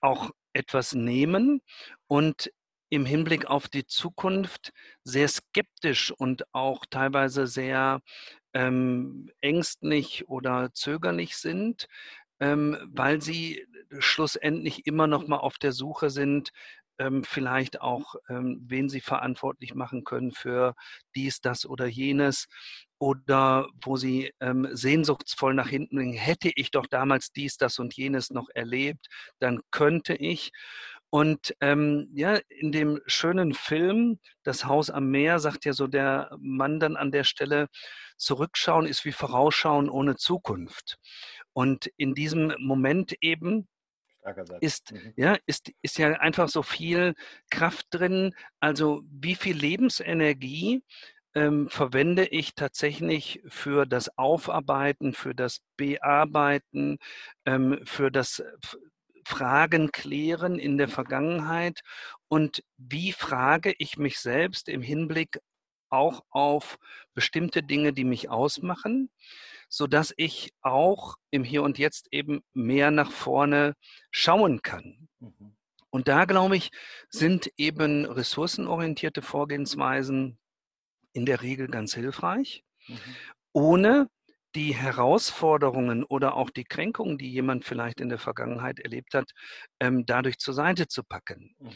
auch 0.00 0.30
etwas 0.52 0.94
nehmen 0.94 1.60
und 2.06 2.50
im 2.90 3.06
Hinblick 3.06 3.46
auf 3.46 3.68
die 3.68 3.86
Zukunft 3.86 4.72
sehr 5.02 5.28
skeptisch 5.28 6.12
und 6.12 6.44
auch 6.52 6.84
teilweise 6.88 7.46
sehr 7.46 8.00
ähm, 8.52 9.30
ängstlich 9.40 10.28
oder 10.28 10.72
zögerlich 10.72 11.36
sind, 11.36 11.88
ähm, 12.40 12.78
weil 12.86 13.20
sie 13.20 13.66
schlussendlich 13.98 14.86
immer 14.86 15.06
noch 15.06 15.26
mal 15.26 15.38
auf 15.38 15.58
der 15.58 15.72
Suche 15.72 16.10
sind, 16.10 16.50
ähm, 16.98 17.24
vielleicht 17.24 17.80
auch, 17.80 18.14
ähm, 18.28 18.60
wen 18.66 18.88
sie 18.88 19.00
verantwortlich 19.00 19.74
machen 19.74 20.04
können 20.04 20.32
für 20.32 20.74
dies, 21.14 21.40
das 21.40 21.66
oder 21.66 21.86
jenes 21.86 22.46
oder 22.98 23.68
wo 23.82 23.96
sie 23.96 24.32
ähm, 24.40 24.68
sehnsuchtsvoll 24.72 25.54
nach 25.54 25.68
hinten 25.68 25.96
bringen, 25.96 26.14
hätte 26.14 26.50
ich 26.54 26.70
doch 26.70 26.86
damals 26.86 27.32
dies, 27.32 27.56
das 27.56 27.78
und 27.78 27.94
jenes 27.94 28.30
noch 28.30 28.48
erlebt, 28.54 29.08
dann 29.38 29.60
könnte 29.70 30.14
ich. 30.14 30.52
Und 31.10 31.54
ähm, 31.60 32.08
ja, 32.14 32.40
in 32.48 32.72
dem 32.72 33.00
schönen 33.06 33.54
Film 33.54 34.18
Das 34.42 34.64
Haus 34.64 34.90
am 34.90 35.10
Meer 35.10 35.38
sagt 35.38 35.64
ja 35.64 35.72
so 35.72 35.86
der 35.86 36.36
Mann 36.40 36.80
dann 36.80 36.96
an 36.96 37.12
der 37.12 37.24
Stelle, 37.24 37.68
zurückschauen 38.16 38.86
ist 38.86 39.04
wie 39.04 39.12
vorausschauen 39.12 39.88
ohne 39.88 40.16
Zukunft. 40.16 40.96
Und 41.52 41.88
in 41.96 42.14
diesem 42.14 42.54
Moment 42.58 43.14
eben 43.20 43.68
ist, 44.60 44.92
mhm. 44.92 45.12
ja, 45.16 45.36
ist, 45.46 45.70
ist 45.82 45.98
ja 45.98 46.08
einfach 46.12 46.48
so 46.48 46.62
viel 46.62 47.14
Kraft 47.50 47.86
drin. 47.90 48.34
Also 48.60 49.02
wie 49.10 49.34
viel 49.34 49.56
Lebensenergie 49.56 50.82
ähm, 51.34 51.68
verwende 51.68 52.26
ich 52.26 52.54
tatsächlich 52.54 53.42
für 53.46 53.86
das 53.86 54.16
Aufarbeiten, 54.16 55.14
für 55.14 55.34
das 55.34 55.60
Bearbeiten, 55.76 56.98
ähm, 57.44 57.80
für 57.84 58.10
das 58.10 58.42
Fragen 59.26 59.90
klären 59.90 60.58
in 60.58 60.76
der 60.76 60.88
Vergangenheit 60.88 61.80
und 62.28 62.62
wie 62.76 63.12
frage 63.12 63.74
ich 63.78 63.96
mich 63.96 64.18
selbst 64.18 64.68
im 64.68 64.82
Hinblick 64.82 65.40
auch 65.90 66.24
auf 66.30 66.78
bestimmte 67.14 67.62
Dinge, 67.62 67.92
die 67.92 68.04
mich 68.04 68.30
ausmachen, 68.30 69.10
so 69.68 69.86
dass 69.86 70.12
ich 70.16 70.52
auch 70.62 71.16
im 71.30 71.44
Hier 71.44 71.62
und 71.62 71.78
Jetzt 71.78 72.08
eben 72.12 72.42
mehr 72.52 72.90
nach 72.90 73.10
vorne 73.10 73.74
schauen 74.10 74.62
kann. 74.62 75.08
Mhm. 75.20 75.56
Und 75.90 76.08
da, 76.08 76.24
glaube 76.24 76.56
ich, 76.56 76.70
sind 77.08 77.50
eben 77.56 78.04
ressourcenorientierte 78.04 79.22
Vorgehensweisen 79.22 80.38
in 81.12 81.24
der 81.24 81.42
Regel 81.42 81.68
ganz 81.68 81.94
hilfreich, 81.94 82.64
mhm. 82.88 82.98
ohne 83.52 84.10
die 84.54 84.74
Herausforderungen 84.74 86.04
oder 86.04 86.34
auch 86.34 86.50
die 86.50 86.64
Kränkungen, 86.64 87.18
die 87.18 87.30
jemand 87.30 87.64
vielleicht 87.64 88.00
in 88.00 88.08
der 88.08 88.18
Vergangenheit 88.18 88.78
erlebt 88.78 89.14
hat, 89.14 89.30
ähm, 89.80 90.06
dadurch 90.06 90.38
zur 90.38 90.54
Seite 90.54 90.86
zu 90.88 91.02
packen. 91.02 91.54
Mhm. 91.58 91.70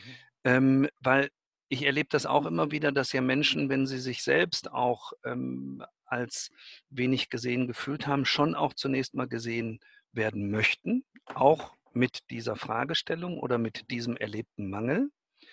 Ähm, 0.44 0.88
weil 1.00 1.28
ich 1.68 1.84
erlebe 1.84 2.08
das 2.10 2.26
auch 2.26 2.46
immer 2.46 2.70
wieder, 2.70 2.92
dass 2.92 3.12
ja 3.12 3.20
Menschen, 3.20 3.68
wenn 3.68 3.86
sie 3.86 3.98
sich 3.98 4.22
selbst 4.22 4.70
auch 4.70 5.12
ähm, 5.24 5.84
als 6.04 6.50
wenig 6.88 7.28
gesehen 7.28 7.66
gefühlt 7.66 8.06
haben, 8.06 8.24
schon 8.24 8.54
auch 8.54 8.74
zunächst 8.74 9.14
mal 9.14 9.28
gesehen 9.28 9.80
werden 10.12 10.50
möchten, 10.50 11.04
auch 11.26 11.74
mit 11.92 12.30
dieser 12.30 12.56
Fragestellung 12.56 13.38
oder 13.38 13.58
mit 13.58 13.90
diesem 13.90 14.16
erlebten 14.16 14.70
Mangel. 14.70 15.10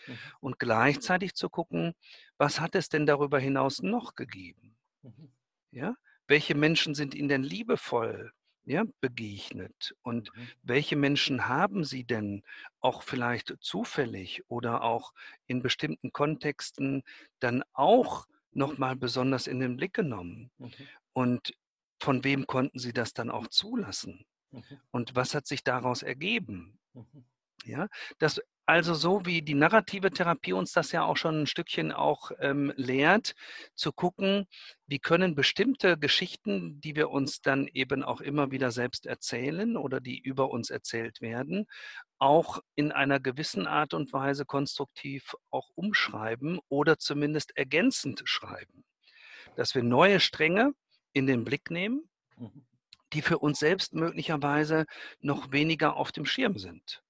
Mhm. 0.08 0.18
Und 0.40 0.60
gleichzeitig 0.60 1.36
zu 1.36 1.50
gucken, 1.50 1.94
was 2.38 2.60
hat 2.60 2.76
es 2.76 2.90
denn 2.90 3.06
darüber 3.06 3.40
hinaus 3.40 3.82
noch 3.82 4.16
gegeben? 4.16 4.78
Mhm. 5.02 5.32
Ja? 5.72 5.96
Welche 6.28 6.56
Menschen 6.56 6.96
sind 6.96 7.14
ihnen 7.14 7.30
denn 7.30 7.44
liebevoll 7.44 8.32
ja, 8.66 8.84
begegnet? 9.02 9.96
Und 10.02 10.36
mhm. 10.36 10.48
welche 10.64 10.96
Menschen 10.96 11.48
haben 11.48 11.84
sie 11.84 12.04
denn 12.04 12.44
auch 12.82 13.04
vielleicht 13.04 13.56
zufällig 13.60 14.44
oder 14.48 14.84
auch 14.84 15.14
in 15.48 15.62
bestimmten 15.62 16.12
Kontexten 16.12 17.04
dann 17.40 17.64
auch 17.74 18.28
nochmal 18.52 18.96
besonders 18.96 19.48
in 19.48 19.60
den 19.60 19.78
Blick 19.78 19.94
genommen? 19.94 20.52
Mhm. 20.58 20.72
Und 21.14 21.54
von 22.00 22.24
wem 22.24 22.48
konnten 22.48 22.80
sie 22.80 22.94
das 22.94 23.14
dann 23.14 23.30
auch 23.30 23.48
zulassen? 23.48 24.26
Mhm. 24.52 24.64
Und 24.92 25.16
was 25.16 25.34
hat 25.34 25.48
sich 25.48 25.64
daraus 25.64 26.04
ergeben? 26.04 26.80
Mhm. 26.94 27.26
Ja, 27.64 27.88
das 28.20 28.42
also 28.68 28.96
so 28.96 29.26
wie 29.26 29.44
die 29.44 29.54
narrative 29.54 30.10
Therapie 30.10 30.54
uns 30.54 30.72
das 30.72 30.92
ja 30.92 31.04
auch 31.04 31.18
schon 31.18 31.42
ein 31.42 31.48
Stückchen 31.48 31.92
auch 31.92 32.32
ähm, 32.40 32.74
lehrt, 32.76 33.36
zu 33.76 33.92
gucken, 33.92 34.48
wie 34.88 34.98
können 34.98 35.36
bestimmte 35.36 35.98
Geschichten, 36.00 36.82
die 36.82 36.96
wir 36.96 37.12
uns 37.12 37.42
dann 37.42 37.68
eben 37.68 38.04
auch 38.04 38.22
immer 38.22 38.50
wieder 38.52 38.72
selbst 38.72 39.06
erzählen 39.06 39.78
oder 39.78 40.00
die 40.00 40.20
über 40.20 40.50
uns 40.50 40.72
erzählt 40.72 41.22
werden, 41.22 41.68
auch 42.18 42.60
in 42.74 42.92
einer 42.92 43.20
gewissen 43.20 43.68
Art 43.68 43.94
und 43.94 44.12
Weise 44.14 44.46
konstruktiv 44.46 45.36
auch 45.52 45.70
umschreiben 45.76 46.60
oder 46.68 46.98
zumindest 46.98 47.56
ergänzend 47.56 48.24
schreiben. 48.26 48.84
Dass 49.56 49.76
wir 49.76 49.84
neue 49.84 50.20
Stränge 50.20 50.74
in 51.14 51.28
den 51.28 51.44
Blick 51.46 51.70
nehmen, 51.70 52.10
mhm. 52.38 52.66
die 53.14 53.22
für 53.22 53.38
uns 53.38 53.60
selbst 53.60 53.94
möglicherweise 53.94 54.86
noch 55.20 55.52
weniger 55.52 55.96
auf 55.98 56.12
dem 56.12 56.26
Schirm 56.26 56.58
sind. 56.58 57.04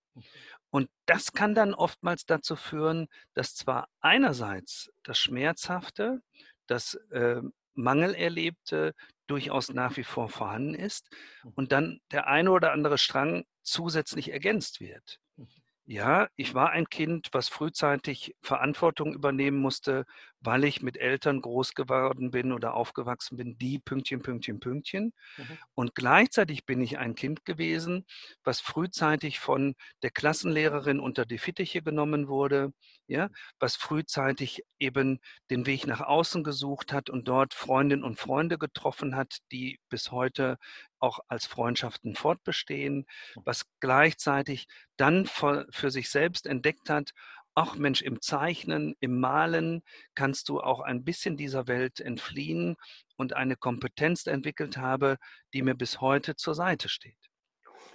Und 0.75 0.89
das 1.05 1.31
kann 1.31 1.55
dann 1.55 1.73
oftmals 1.73 2.25
dazu 2.25 2.57
führen, 2.57 3.07
dass 3.33 3.55
zwar 3.55 3.87
einerseits 4.01 4.91
das 5.03 5.17
Schmerzhafte, 5.17 6.21
das 6.67 6.95
äh, 7.11 7.41
Mangelerlebte 7.75 8.93
durchaus 9.25 9.69
nach 9.69 9.95
wie 9.95 10.03
vor 10.03 10.27
vorhanden 10.27 10.75
ist 10.75 11.09
mhm. 11.45 11.51
und 11.55 11.71
dann 11.71 12.01
der 12.11 12.27
eine 12.27 12.51
oder 12.51 12.73
andere 12.73 12.97
Strang 12.97 13.45
zusätzlich 13.61 14.33
ergänzt 14.33 14.81
wird. 14.81 15.21
Mhm. 15.37 15.47
Ja, 15.85 16.27
ich 16.35 16.53
war 16.53 16.71
ein 16.71 16.89
Kind, 16.89 17.29
was 17.31 17.47
frühzeitig 17.47 18.35
Verantwortung 18.41 19.13
übernehmen 19.13 19.59
musste, 19.59 20.03
weil 20.45 20.63
ich 20.63 20.81
mit 20.81 20.97
Eltern 20.97 21.41
groß 21.41 21.73
geworden 21.73 22.31
bin 22.31 22.51
oder 22.51 22.73
aufgewachsen 22.73 23.37
bin, 23.37 23.57
die 23.57 23.79
Pünktchen, 23.79 24.21
Pünktchen, 24.21 24.59
Pünktchen. 24.59 25.13
Mhm. 25.37 25.57
Und 25.73 25.95
gleichzeitig 25.95 26.65
bin 26.65 26.81
ich 26.81 26.97
ein 26.97 27.15
Kind 27.15 27.45
gewesen, 27.45 28.05
was 28.43 28.59
frühzeitig 28.59 29.39
von 29.39 29.75
der 30.03 30.11
Klassenlehrerin 30.11 30.99
unter 30.99 31.25
die 31.25 31.37
Fittiche 31.37 31.81
genommen 31.81 32.27
wurde, 32.27 32.71
ja, 33.07 33.29
was 33.59 33.75
frühzeitig 33.75 34.63
eben 34.79 35.19
den 35.49 35.65
Weg 35.65 35.87
nach 35.87 36.01
außen 36.01 36.43
gesucht 36.43 36.93
hat 36.93 37.09
und 37.09 37.27
dort 37.27 37.53
Freundinnen 37.53 38.03
und 38.03 38.19
Freunde 38.19 38.57
getroffen 38.57 39.15
hat, 39.15 39.37
die 39.51 39.79
bis 39.89 40.11
heute 40.11 40.57
auch 40.99 41.19
als 41.27 41.45
Freundschaften 41.45 42.15
fortbestehen, 42.15 43.05
mhm. 43.35 43.41
was 43.45 43.65
gleichzeitig 43.79 44.67
dann 44.97 45.25
für 45.25 45.91
sich 45.91 46.09
selbst 46.09 46.47
entdeckt 46.47 46.89
hat, 46.89 47.11
ach 47.55 47.75
Mensch, 47.75 48.01
im 48.01 48.21
Zeichnen, 48.21 48.95
im 48.99 49.19
Malen 49.19 49.81
kannst 50.13 50.49
du 50.49 50.59
auch 50.59 50.81
ein 50.81 51.03
bisschen 51.03 51.37
dieser 51.37 51.67
Welt 51.67 51.99
entfliehen 51.99 52.75
und 53.17 53.33
eine 53.33 53.55
Kompetenz 53.55 54.27
entwickelt 54.27 54.77
habe, 54.77 55.17
die 55.53 55.61
mir 55.61 55.75
bis 55.75 56.01
heute 56.01 56.35
zur 56.35 56.53
Seite 56.53 56.89
steht. 56.89 57.17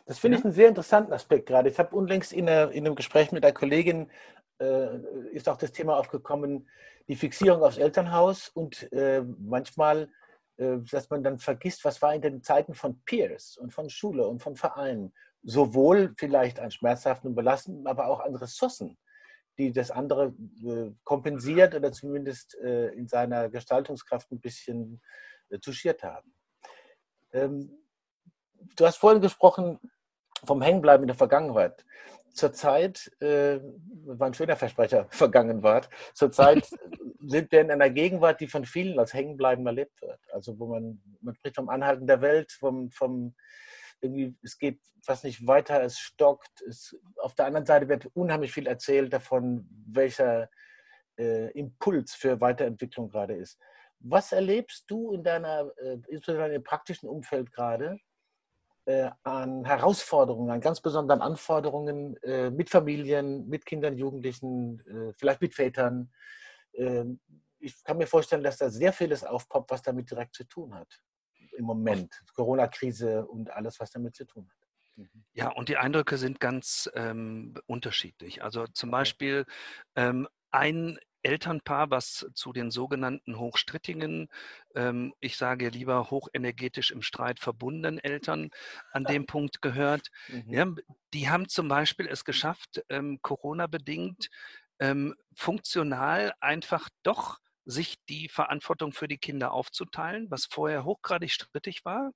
Das 0.06 0.18
finde 0.18 0.36
ja? 0.36 0.40
ich 0.40 0.44
einen 0.44 0.54
sehr 0.54 0.68
interessanten 0.68 1.12
Aspekt 1.12 1.46
gerade. 1.46 1.68
Ich 1.68 1.78
habe 1.78 1.94
unlängst 1.94 2.32
in, 2.32 2.48
einer, 2.48 2.72
in, 2.72 2.86
einem 2.86 2.96
Gespräch 2.96 3.32
mit 3.32 3.44
einer 3.44 3.52
Kollegin, 3.52 4.10
äh, 4.58 4.98
ist 5.32 5.48
auch 5.48 5.58
das 5.58 5.72
Thema 5.72 5.96
aufgekommen, 5.96 6.68
die 7.06 7.16
Fixierung 7.16 7.62
aufs 7.62 7.78
Elternhaus 7.78 8.48
und 8.48 8.90
äh, 8.92 9.22
manchmal 9.38 10.08
äh, 10.60 10.78
dass 10.90 11.08
man 11.08 11.22
dann 11.22 11.38
vergisst, 11.38 11.84
was 11.84 12.02
war 12.02 12.14
in 12.14 12.20
den 12.20 12.42
Zeiten 12.42 12.74
von 12.74 13.02
Peers 13.04 13.56
und 13.56 13.72
von 13.72 13.88
Schule 13.88 14.26
und 14.26 14.42
von 14.42 14.56
Vereinen. 14.56 15.12
Sowohl 15.42 16.12
vielleicht 16.18 16.60
an 16.60 16.70
schmerzhaften 16.70 17.28
und 17.28 17.34
belastenden, 17.34 17.86
aber 17.86 18.08
auch 18.08 18.20
an 18.20 18.36
Ressourcen, 18.36 18.98
die 19.58 19.72
das 19.72 19.90
andere 19.90 20.34
äh, 20.64 20.92
kompensiert 21.04 21.74
oder 21.74 21.92
zumindest 21.92 22.56
äh, 22.58 22.88
in 22.88 23.08
seiner 23.08 23.48
Gestaltungskraft 23.48 24.30
ein 24.30 24.40
bisschen 24.40 25.00
touchiert 25.62 26.02
haben. 26.02 26.32
Ähm, 27.32 27.78
du 28.76 28.86
hast 28.86 28.96
vorhin 28.96 29.20
gesprochen 29.20 29.78
vom 30.44 30.62
Hängenbleiben 30.62 31.02
in 31.02 31.08
der 31.08 31.16
Vergangenheit 31.16 31.84
zurzeit, 32.34 33.10
äh, 33.20 33.60
war 34.04 34.26
ein 34.26 34.34
schöner 34.34 34.56
Versprecher, 34.56 35.06
vergangen 35.10 35.62
war, 35.62 35.82
zurzeit 36.14 36.66
sind 37.20 37.52
wir 37.52 37.60
in 37.60 37.70
einer 37.70 37.90
Gegenwart, 37.90 38.40
die 38.40 38.48
von 38.48 38.64
vielen 38.64 38.98
als 38.98 39.12
Hängenbleiben 39.12 39.66
erlebt 39.66 40.00
wird. 40.00 40.20
Also 40.32 40.58
wo 40.58 40.66
man, 40.66 41.02
man 41.20 41.34
spricht 41.34 41.56
vom 41.56 41.68
Anhalten 41.68 42.06
der 42.06 42.20
Welt, 42.20 42.52
vom, 42.52 42.90
vom 42.90 43.34
irgendwie, 44.00 44.36
es 44.42 44.58
geht 44.58 44.80
fast 45.02 45.24
nicht 45.24 45.46
weiter, 45.46 45.82
es 45.82 45.98
stockt. 45.98 46.62
Es, 46.62 46.96
auf 47.16 47.34
der 47.34 47.46
anderen 47.46 47.66
Seite 47.66 47.88
wird 47.88 48.06
unheimlich 48.14 48.52
viel 48.52 48.66
erzählt 48.66 49.12
davon, 49.12 49.68
welcher 49.86 50.50
äh, 51.18 51.50
Impuls 51.52 52.14
für 52.14 52.40
Weiterentwicklung 52.40 53.08
gerade 53.08 53.34
ist. 53.34 53.58
Was 53.98 54.32
erlebst 54.32 54.90
du 54.90 55.12
in 55.12 55.22
deiner, 55.22 55.70
äh, 55.78 55.98
insbesondere 56.08 56.54
im 56.54 56.64
praktischen 56.64 57.08
Umfeld 57.08 57.52
gerade, 57.52 57.98
äh, 58.86 59.10
an 59.22 59.64
Herausforderungen, 59.64 60.50
an 60.50 60.60
ganz 60.60 60.80
besonderen 60.80 61.20
Anforderungen 61.20 62.16
äh, 62.22 62.50
mit 62.50 62.70
Familien, 62.70 63.46
mit 63.48 63.66
Kindern, 63.66 63.96
Jugendlichen, 63.96 64.80
äh, 64.86 65.12
vielleicht 65.18 65.42
mit 65.42 65.54
Vätern. 65.54 66.10
Ähm, 66.72 67.20
ich 67.58 67.84
kann 67.84 67.98
mir 67.98 68.06
vorstellen, 68.06 68.42
dass 68.42 68.56
da 68.56 68.70
sehr 68.70 68.94
vieles 68.94 69.22
aufpoppt, 69.22 69.70
was 69.70 69.82
damit 69.82 70.10
direkt 70.10 70.34
zu 70.34 70.44
tun 70.44 70.74
hat 70.74 71.02
im 71.52 71.64
Moment. 71.64 72.20
Corona-Krise 72.34 73.26
und 73.26 73.50
alles, 73.50 73.80
was 73.80 73.90
damit 73.90 74.16
zu 74.16 74.24
tun 74.24 74.48
hat. 74.48 74.68
Mhm. 74.96 75.24
Ja, 75.32 75.50
und 75.50 75.68
die 75.68 75.76
Eindrücke 75.76 76.18
sind 76.18 76.40
ganz 76.40 76.90
ähm, 76.94 77.54
unterschiedlich. 77.66 78.42
Also 78.42 78.66
zum 78.66 78.90
Beispiel 78.90 79.46
ähm, 79.96 80.28
ein 80.50 80.98
Elternpaar, 81.22 81.90
was 81.90 82.26
zu 82.34 82.52
den 82.52 82.70
sogenannten 82.70 83.38
hochstrittigen, 83.38 84.28
ähm, 84.74 85.12
ich 85.20 85.36
sage 85.36 85.68
lieber 85.68 86.10
hochenergetisch 86.10 86.90
im 86.90 87.02
Streit 87.02 87.40
verbundenen 87.40 87.98
Eltern 87.98 88.50
an 88.92 89.04
dem 89.04 89.26
Punkt 89.26 89.62
gehört. 89.62 90.08
Mhm. 90.28 90.52
Ja, 90.52 90.66
die 91.12 91.28
haben 91.28 91.48
zum 91.48 91.68
Beispiel 91.68 92.06
es 92.06 92.24
geschafft, 92.24 92.82
ähm, 92.88 93.18
Corona-bedingt 93.22 94.30
ähm, 94.78 95.14
funktional 95.34 96.32
einfach 96.40 96.88
doch 97.02 97.38
sich 97.70 97.96
die 98.08 98.28
Verantwortung 98.28 98.92
für 98.92 99.08
die 99.08 99.18
Kinder 99.18 99.52
aufzuteilen, 99.52 100.30
was 100.30 100.46
vorher 100.46 100.84
hochgradig 100.84 101.32
strittig 101.32 101.84
war. 101.84 102.12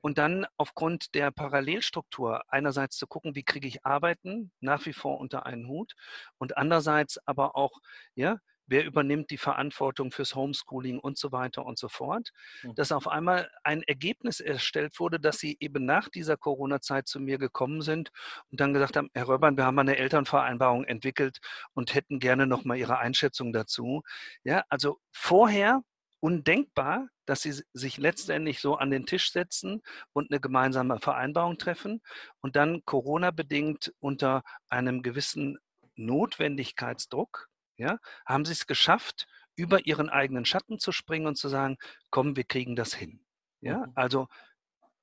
Und 0.00 0.18
dann 0.18 0.46
aufgrund 0.56 1.14
der 1.14 1.30
Parallelstruktur 1.30 2.42
einerseits 2.48 2.96
zu 2.96 3.06
gucken, 3.06 3.34
wie 3.34 3.44
kriege 3.44 3.68
ich 3.68 3.84
Arbeiten 3.84 4.52
nach 4.60 4.86
wie 4.86 4.92
vor 4.92 5.18
unter 5.18 5.46
einen 5.46 5.68
Hut 5.68 5.94
und 6.38 6.56
andererseits 6.56 7.18
aber 7.26 7.56
auch, 7.56 7.80
ja, 8.14 8.38
wer 8.66 8.84
übernimmt 8.84 9.30
die 9.30 9.38
Verantwortung 9.38 10.10
fürs 10.10 10.34
Homeschooling 10.34 10.98
und 10.98 11.18
so 11.18 11.32
weiter 11.32 11.64
und 11.64 11.78
so 11.78 11.88
fort, 11.88 12.32
mhm. 12.62 12.74
dass 12.74 12.92
auf 12.92 13.08
einmal 13.08 13.50
ein 13.64 13.82
Ergebnis 13.82 14.40
erstellt 14.40 14.98
wurde, 14.98 15.20
dass 15.20 15.38
sie 15.38 15.56
eben 15.60 15.84
nach 15.84 16.08
dieser 16.08 16.36
Corona-Zeit 16.36 17.08
zu 17.08 17.20
mir 17.20 17.38
gekommen 17.38 17.82
sind 17.82 18.10
und 18.50 18.60
dann 18.60 18.74
gesagt 18.74 18.96
haben, 18.96 19.10
Herr 19.14 19.28
Röbern, 19.28 19.56
wir 19.56 19.64
haben 19.64 19.78
eine 19.78 19.96
Elternvereinbarung 19.96 20.84
entwickelt 20.84 21.38
und 21.74 21.94
hätten 21.94 22.18
gerne 22.18 22.46
nochmal 22.46 22.78
Ihre 22.78 22.98
Einschätzung 22.98 23.52
dazu. 23.52 24.02
Ja, 24.44 24.64
also 24.68 24.98
vorher 25.12 25.82
undenkbar, 26.20 27.08
dass 27.26 27.42
sie 27.42 27.62
sich 27.72 27.98
letztendlich 27.98 28.60
so 28.60 28.76
an 28.76 28.90
den 28.90 29.06
Tisch 29.06 29.32
setzen 29.32 29.82
und 30.12 30.30
eine 30.30 30.40
gemeinsame 30.40 30.98
Vereinbarung 30.98 31.58
treffen 31.58 32.00
und 32.40 32.56
dann 32.56 32.84
Corona-bedingt 32.84 33.94
unter 34.00 34.42
einem 34.68 35.02
gewissen 35.02 35.58
Notwendigkeitsdruck 35.94 37.48
ja, 37.76 37.98
haben 38.24 38.44
sie 38.44 38.52
es 38.52 38.66
geschafft, 38.66 39.26
über 39.54 39.86
ihren 39.86 40.08
eigenen 40.08 40.44
Schatten 40.44 40.78
zu 40.78 40.92
springen 40.92 41.26
und 41.26 41.36
zu 41.36 41.48
sagen, 41.48 41.76
komm, 42.10 42.36
wir 42.36 42.44
kriegen 42.44 42.76
das 42.76 42.94
hin. 42.94 43.20
Ja, 43.60 43.86
mhm. 43.86 43.92
also 43.94 44.28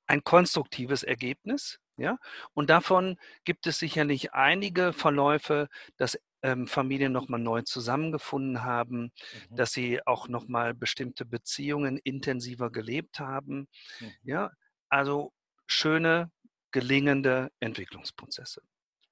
ein 0.06 0.22
konstruktives 0.22 1.02
Ergebnis. 1.02 1.78
Ja, 1.96 2.18
und 2.54 2.70
davon 2.70 3.18
gibt 3.44 3.68
es 3.68 3.78
sicherlich 3.78 4.34
einige 4.34 4.92
Verläufe, 4.92 5.68
dass 5.96 6.18
ähm, 6.42 6.66
Familien 6.66 7.12
nochmal 7.12 7.40
neu 7.40 7.62
zusammengefunden 7.62 8.64
haben, 8.64 9.12
mhm. 9.50 9.56
dass 9.56 9.72
sie 9.72 10.04
auch 10.04 10.28
nochmal 10.28 10.74
bestimmte 10.74 11.24
Beziehungen 11.24 11.96
intensiver 11.98 12.70
gelebt 12.70 13.20
haben. 13.20 13.68
Mhm. 14.00 14.12
Ja, 14.24 14.50
also 14.88 15.32
schöne, 15.66 16.30
gelingende 16.72 17.50
Entwicklungsprozesse. 17.60 18.60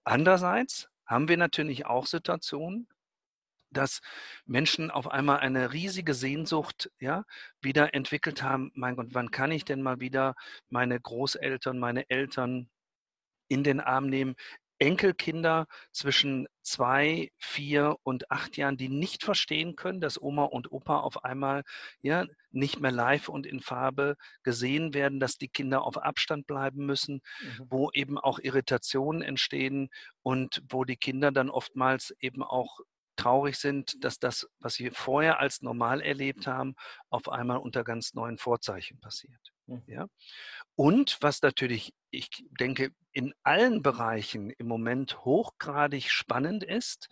Andererseits 0.04 0.88
haben 1.06 1.28
wir 1.28 1.36
natürlich 1.36 1.86
auch 1.86 2.06
Situationen, 2.06 2.88
dass 3.72 4.00
Menschen 4.44 4.90
auf 4.90 5.10
einmal 5.10 5.38
eine 5.40 5.72
riesige 5.72 6.14
Sehnsucht 6.14 6.90
ja, 6.98 7.24
wieder 7.60 7.94
entwickelt 7.94 8.42
haben. 8.42 8.70
Mein 8.74 8.96
Gott, 8.96 9.08
wann 9.10 9.30
kann 9.30 9.50
ich 9.50 9.64
denn 9.64 9.82
mal 9.82 10.00
wieder 10.00 10.34
meine 10.68 11.00
Großeltern, 11.00 11.78
meine 11.78 12.08
Eltern 12.10 12.68
in 13.48 13.64
den 13.64 13.80
Arm 13.80 14.06
nehmen? 14.06 14.36
Enkelkinder 14.82 15.68
zwischen 15.92 16.48
zwei, 16.60 17.30
vier 17.38 17.98
und 18.02 18.32
acht 18.32 18.56
Jahren, 18.56 18.76
die 18.76 18.88
nicht 18.88 19.22
verstehen 19.22 19.76
können, 19.76 20.00
dass 20.00 20.20
Oma 20.20 20.42
und 20.42 20.72
Opa 20.72 20.98
auf 20.98 21.24
einmal 21.24 21.62
ja 22.00 22.26
nicht 22.50 22.80
mehr 22.80 22.90
live 22.90 23.28
und 23.28 23.46
in 23.46 23.60
Farbe 23.60 24.16
gesehen 24.42 24.92
werden, 24.92 25.20
dass 25.20 25.38
die 25.38 25.46
Kinder 25.46 25.82
auf 25.82 25.98
Abstand 25.98 26.48
bleiben 26.48 26.84
müssen, 26.84 27.20
mhm. 27.40 27.66
wo 27.70 27.90
eben 27.92 28.18
auch 28.18 28.40
Irritationen 28.40 29.22
entstehen 29.22 29.88
und 30.24 30.64
wo 30.68 30.84
die 30.84 30.96
Kinder 30.96 31.30
dann 31.30 31.48
oftmals 31.48 32.12
eben 32.18 32.42
auch 32.42 32.80
traurig 33.16 33.56
sind, 33.56 34.04
dass 34.04 34.18
das, 34.18 34.48
was 34.58 34.78
wir 34.78 34.92
vorher 34.92 35.40
als 35.40 35.62
normal 35.62 36.00
erlebt 36.00 36.46
haben, 36.46 36.74
auf 37.10 37.28
einmal 37.28 37.58
unter 37.58 37.84
ganz 37.84 38.14
neuen 38.14 38.38
Vorzeichen 38.38 39.00
passiert. 39.00 39.52
Mhm. 39.66 39.82
Ja? 39.86 40.06
Und 40.74 41.18
was 41.20 41.42
natürlich, 41.42 41.92
ich 42.10 42.28
denke, 42.58 42.90
in 43.12 43.34
allen 43.42 43.82
Bereichen 43.82 44.50
im 44.50 44.66
Moment 44.66 45.24
hochgradig 45.24 46.10
spannend 46.10 46.64
ist, 46.64 47.08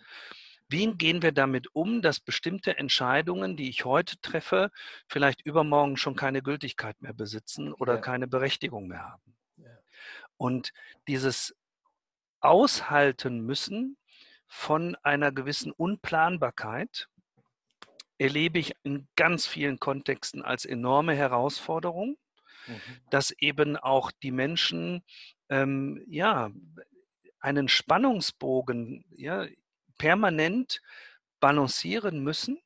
wie 0.67 0.87
gehen 0.93 1.21
wir 1.21 1.33
damit 1.33 1.75
um, 1.75 2.01
dass 2.01 2.21
bestimmte 2.21 2.77
Entscheidungen, 2.77 3.57
die 3.57 3.69
ich 3.69 3.83
heute 3.83 4.19
treffe, 4.21 4.71
vielleicht 5.07 5.45
übermorgen 5.45 5.97
schon 5.97 6.15
keine 6.15 6.41
Gültigkeit 6.41 6.99
mehr 7.01 7.13
besitzen 7.13 7.73
oder 7.73 7.95
ja. 7.95 8.01
keine 8.01 8.27
Berechtigung 8.27 8.87
mehr 8.87 9.03
haben? 9.03 9.35
Ja. 9.57 9.77
Und 10.37 10.71
dieses 11.09 11.53
Aushalten 12.39 13.41
müssen, 13.41 13.97
von 14.53 14.97
einer 15.01 15.31
gewissen 15.31 15.71
Unplanbarkeit 15.71 17.07
erlebe 18.17 18.59
ich 18.59 18.73
in 18.83 19.07
ganz 19.15 19.47
vielen 19.47 19.79
Kontexten 19.79 20.43
als 20.43 20.65
enorme 20.65 21.15
Herausforderung, 21.15 22.17
mhm. 22.67 22.81
dass 23.09 23.31
eben 23.31 23.77
auch 23.77 24.11
die 24.11 24.31
Menschen 24.31 25.05
ähm, 25.47 26.03
ja 26.05 26.51
einen 27.39 27.69
Spannungsbogen 27.69 29.05
ja, 29.15 29.47
permanent 29.97 30.81
balancieren 31.39 32.21
müssen 32.21 32.61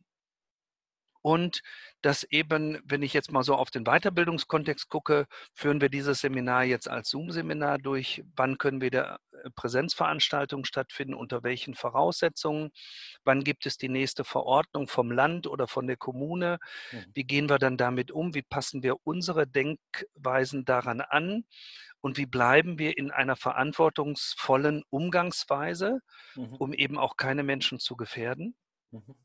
und 1.26 1.64
dass 2.04 2.22
eben, 2.22 2.80
wenn 2.86 3.02
ich 3.02 3.14
jetzt 3.14 3.32
mal 3.32 3.42
so 3.42 3.56
auf 3.56 3.72
den 3.72 3.86
Weiterbildungskontext 3.86 4.90
gucke, 4.90 5.26
führen 5.56 5.82
wir 5.82 5.90
dieses 5.90 6.22
Seminar 6.22 6.66
jetzt 6.66 6.88
als 6.88 7.10
Zoom-Seminar 7.10 7.80
durch. 7.80 8.24
Wann 8.36 8.60
können 8.60 8.80
wieder 8.80 9.18
äh, 9.32 9.50
Präsenzveranstaltungen 9.56 10.66
stattfinden? 10.66 11.16
Unter 11.16 11.42
welchen 11.42 11.74
Voraussetzungen? 11.74 12.70
Wann 13.24 13.44
gibt 13.44 13.66
es 13.66 13.80
die 13.80 13.90
nächste 13.90 14.24
Verordnung 14.24 14.88
vom 14.88 15.10
Land 15.10 15.48
oder 15.48 15.68
von 15.68 15.88
der 15.88 15.98
Kommune? 15.98 16.60
Mhm. 16.92 17.06
Wie 17.16 17.24
gehen 17.24 17.50
wir 17.50 17.58
dann 17.58 17.76
damit 17.76 18.12
um? 18.12 18.36
Wie 18.36 18.44
passen 18.44 18.84
wir 18.84 18.98
unsere 19.04 19.48
Denkweisen 19.48 20.64
daran 20.64 21.02
an? 21.02 21.44
Und 22.02 22.20
wie 22.20 22.28
bleiben 22.28 22.78
wir 22.78 23.00
in 23.00 23.10
einer 23.10 23.36
verantwortungsvollen 23.36 24.84
Umgangsweise, 24.92 26.02
mhm. 26.36 26.54
um 26.58 26.72
eben 26.72 27.00
auch 27.00 27.18
keine 27.18 27.42
Menschen 27.42 27.80
zu 27.80 27.96
gefährden? 27.96 28.56
Mhm 28.92 29.16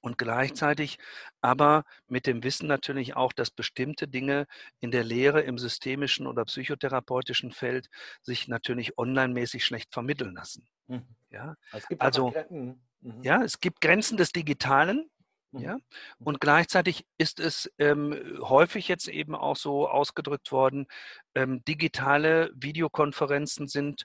und 0.00 0.18
gleichzeitig 0.18 0.98
aber 1.40 1.84
mit 2.08 2.26
dem 2.26 2.42
Wissen 2.42 2.66
natürlich 2.66 3.16
auch, 3.16 3.32
dass 3.32 3.50
bestimmte 3.50 4.08
Dinge 4.08 4.46
in 4.80 4.90
der 4.90 5.04
Lehre, 5.04 5.42
im 5.42 5.58
systemischen 5.58 6.26
oder 6.26 6.44
psychotherapeutischen 6.44 7.52
Feld 7.52 7.88
sich 8.22 8.48
natürlich 8.48 8.98
online-mäßig 8.98 9.64
schlecht 9.64 9.92
vermitteln 9.92 10.34
lassen. 10.34 10.66
Mhm. 10.86 11.06
Ja, 11.30 11.54
es 11.72 11.86
also 11.98 12.34
mhm. 12.50 12.80
ja, 13.22 13.42
es 13.42 13.60
gibt 13.60 13.80
Grenzen 13.80 14.16
des 14.16 14.32
Digitalen. 14.32 15.10
Mhm. 15.52 15.60
Ja, 15.60 15.78
und 16.20 16.40
gleichzeitig 16.40 17.04
ist 17.18 17.40
es 17.40 17.72
ähm, 17.78 18.38
häufig 18.40 18.86
jetzt 18.86 19.08
eben 19.08 19.34
auch 19.34 19.56
so 19.56 19.88
ausgedrückt 19.88 20.52
worden, 20.52 20.86
ähm, 21.34 21.64
digitale 21.64 22.52
Videokonferenzen 22.54 23.66
sind 23.66 24.04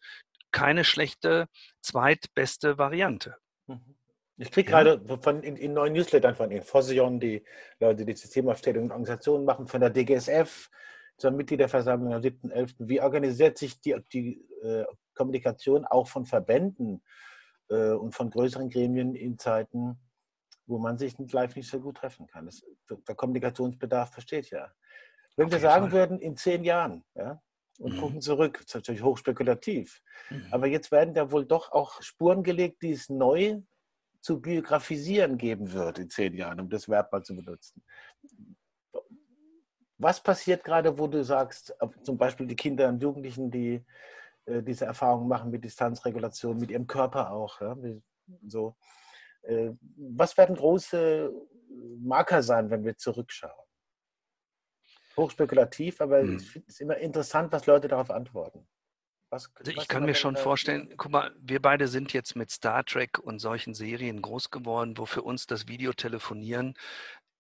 keine 0.51 0.83
schlechte 0.83 1.47
zweitbeste 1.81 2.79
Variante. 2.79 3.35
Ich 4.37 4.51
kriege 4.51 4.71
ja. 4.71 4.83
gerade 4.83 5.17
von 5.21 5.43
in, 5.43 5.55
in, 5.55 5.73
neuen 5.73 5.93
Newslettern 5.93 6.35
von 6.35 6.51
Ihnen, 6.51 6.63
Fosion, 6.63 7.19
die 7.19 7.43
Leute, 7.79 8.05
die 8.05 8.15
Systemaufstellung 8.15 8.85
und 8.85 8.91
Organisationen 8.91 9.45
machen, 9.45 9.67
von 9.67 9.79
der 9.79 9.89
DGSF 9.89 10.69
zur 11.17 11.31
Mitgliederversammlung 11.31 12.13
am 12.13 12.21
7.11. 12.21 12.75
Wie 12.79 12.99
organisiert 12.99 13.57
sich 13.57 13.79
die, 13.79 13.95
die 14.11 14.45
äh, 14.61 14.85
Kommunikation 15.13 15.85
auch 15.85 16.07
von 16.07 16.25
Verbänden 16.25 17.01
äh, 17.69 17.91
und 17.91 18.13
von 18.13 18.29
größeren 18.29 18.69
Gremien 18.69 19.15
in 19.15 19.39
Zeiten, 19.39 19.97
wo 20.65 20.79
man 20.79 20.97
sich 20.97 21.17
live 21.17 21.55
nicht 21.55 21.69
so 21.69 21.79
gut 21.79 21.97
treffen 21.97 22.27
kann? 22.27 22.45
Das, 22.45 22.61
der 22.89 23.15
Kommunikationsbedarf 23.15 24.11
versteht 24.11 24.49
ja. 24.49 24.69
Wenn 25.37 25.45
Auf 25.45 25.53
wir 25.53 25.59
sagen 25.59 25.91
würden, 25.93 26.19
in 26.19 26.35
zehn 26.35 26.65
Jahren, 26.65 27.05
ja, 27.15 27.41
und 27.79 27.93
mhm. 27.93 27.99
gucken 27.99 28.21
zurück, 28.21 28.57
das 28.57 28.67
ist 28.67 28.75
natürlich 28.75 29.03
hochspekulativ, 29.03 30.01
mhm. 30.29 30.47
aber 30.51 30.67
jetzt 30.67 30.91
werden 30.91 31.13
da 31.13 31.31
wohl 31.31 31.45
doch 31.45 31.71
auch 31.71 32.01
Spuren 32.01 32.43
gelegt, 32.43 32.81
die 32.81 32.91
es 32.91 33.09
neu 33.09 33.61
zu 34.25 34.41
biografisieren 34.41 35.37
geben 35.37 35.71
wird 35.71 35.99
in 35.99 36.09
zehn 36.09 36.33
Jahren, 36.33 36.59
um 36.59 36.67
das 36.67 36.89
Verb 36.89 37.11
mal 37.11 37.21
zu 37.21 37.35
benutzen. 37.35 37.83
Was 39.99 40.19
passiert 40.19 40.63
gerade, 40.63 40.97
wo 40.97 41.05
du 41.05 41.23
sagst, 41.23 41.75
zum 42.01 42.17
Beispiel 42.17 42.47
die 42.47 42.55
Kinder 42.55 42.89
und 42.89 43.03
Jugendlichen, 43.03 43.51
die 43.51 43.85
äh, 44.45 44.63
diese 44.63 44.85
Erfahrungen 44.85 45.27
machen 45.27 45.51
mit 45.51 45.63
Distanzregulation, 45.63 46.57
mit 46.57 46.71
ihrem 46.71 46.87
Körper 46.87 47.29
auch, 47.29 47.61
ja, 47.61 47.77
so. 48.47 48.75
Äh, 49.43 49.73
was 49.95 50.35
werden 50.39 50.55
große 50.55 51.31
Marker 51.99 52.41
sein, 52.41 52.71
wenn 52.71 52.83
wir 52.83 52.97
zurückschauen? 52.97 53.67
Hochspekulativ, 55.15 56.01
aber 56.01 56.21
hm. 56.21 56.37
ich 56.37 56.49
finde 56.49 56.67
es 56.67 56.79
immer 56.79 56.97
interessant, 56.97 57.51
was 57.51 57.67
Leute 57.67 57.87
darauf 57.87 58.09
antworten. 58.09 58.67
Was, 59.29 59.51
also 59.55 59.71
ich 59.71 59.87
kann 59.87 60.05
mir 60.05 60.15
schon 60.15 60.35
vorstellen, 60.35 60.93
guck 60.97 61.11
mal, 61.11 61.35
wir 61.39 61.61
beide 61.61 61.87
sind 61.87 62.13
jetzt 62.13 62.35
mit 62.35 62.51
Star 62.51 62.85
Trek 62.85 63.19
und 63.19 63.39
solchen 63.39 63.73
Serien 63.73 64.21
groß 64.21 64.51
geworden, 64.51 64.97
wo 64.97 65.05
für 65.05 65.23
uns 65.23 65.47
das 65.47 65.67
Videotelefonieren 65.67 66.75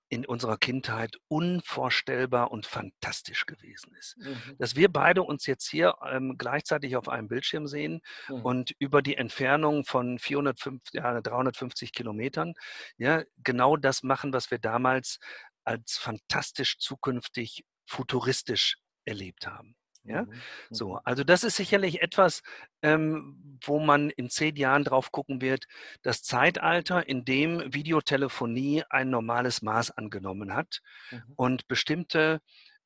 in 0.09 0.25
unserer 0.25 0.57
Kindheit 0.57 1.17
unvorstellbar 1.27 2.51
und 2.51 2.65
fantastisch 2.65 3.45
gewesen 3.45 3.93
ist. 3.95 4.17
Mhm. 4.17 4.55
Dass 4.59 4.75
wir 4.75 4.91
beide 4.91 5.23
uns 5.23 5.45
jetzt 5.47 5.67
hier 5.67 5.95
ähm, 6.07 6.35
gleichzeitig 6.37 6.95
auf 6.95 7.09
einem 7.09 7.27
Bildschirm 7.27 7.67
sehen 7.67 8.01
mhm. 8.29 8.41
und 8.41 8.75
über 8.77 9.01
die 9.01 9.17
Entfernung 9.17 9.83
von 9.83 10.19
450, 10.19 10.93
ja, 10.93 11.21
350 11.21 11.91
Kilometern, 11.91 12.53
ja, 12.97 13.23
genau 13.37 13.77
das 13.77 14.03
machen, 14.03 14.31
was 14.31 14.51
wir 14.51 14.59
damals 14.59 15.19
als 15.63 15.97
fantastisch 15.97 16.77
zukünftig 16.77 17.65
futuristisch 17.87 18.77
erlebt 19.05 19.47
haben. 19.47 19.75
Ja, 20.05 20.23
mhm. 20.23 20.33
so. 20.69 20.93
Mhm. 20.93 20.99
Also 21.03 21.23
das 21.23 21.43
ist 21.43 21.55
sicherlich 21.55 22.01
etwas, 22.01 22.43
ähm, 22.81 23.57
wo 23.63 23.79
man 23.79 24.09
in 24.11 24.29
zehn 24.29 24.55
Jahren 24.55 24.83
drauf 24.83 25.11
gucken 25.11 25.41
wird. 25.41 25.65
Das 26.03 26.21
Zeitalter, 26.21 27.07
in 27.07 27.25
dem 27.25 27.73
Videotelefonie 27.73 28.83
ein 28.89 29.09
normales 29.09 29.61
Maß 29.61 29.91
angenommen 29.91 30.53
hat 30.53 30.81
mhm. 31.11 31.23
und 31.35 31.67
bestimmte 31.67 32.39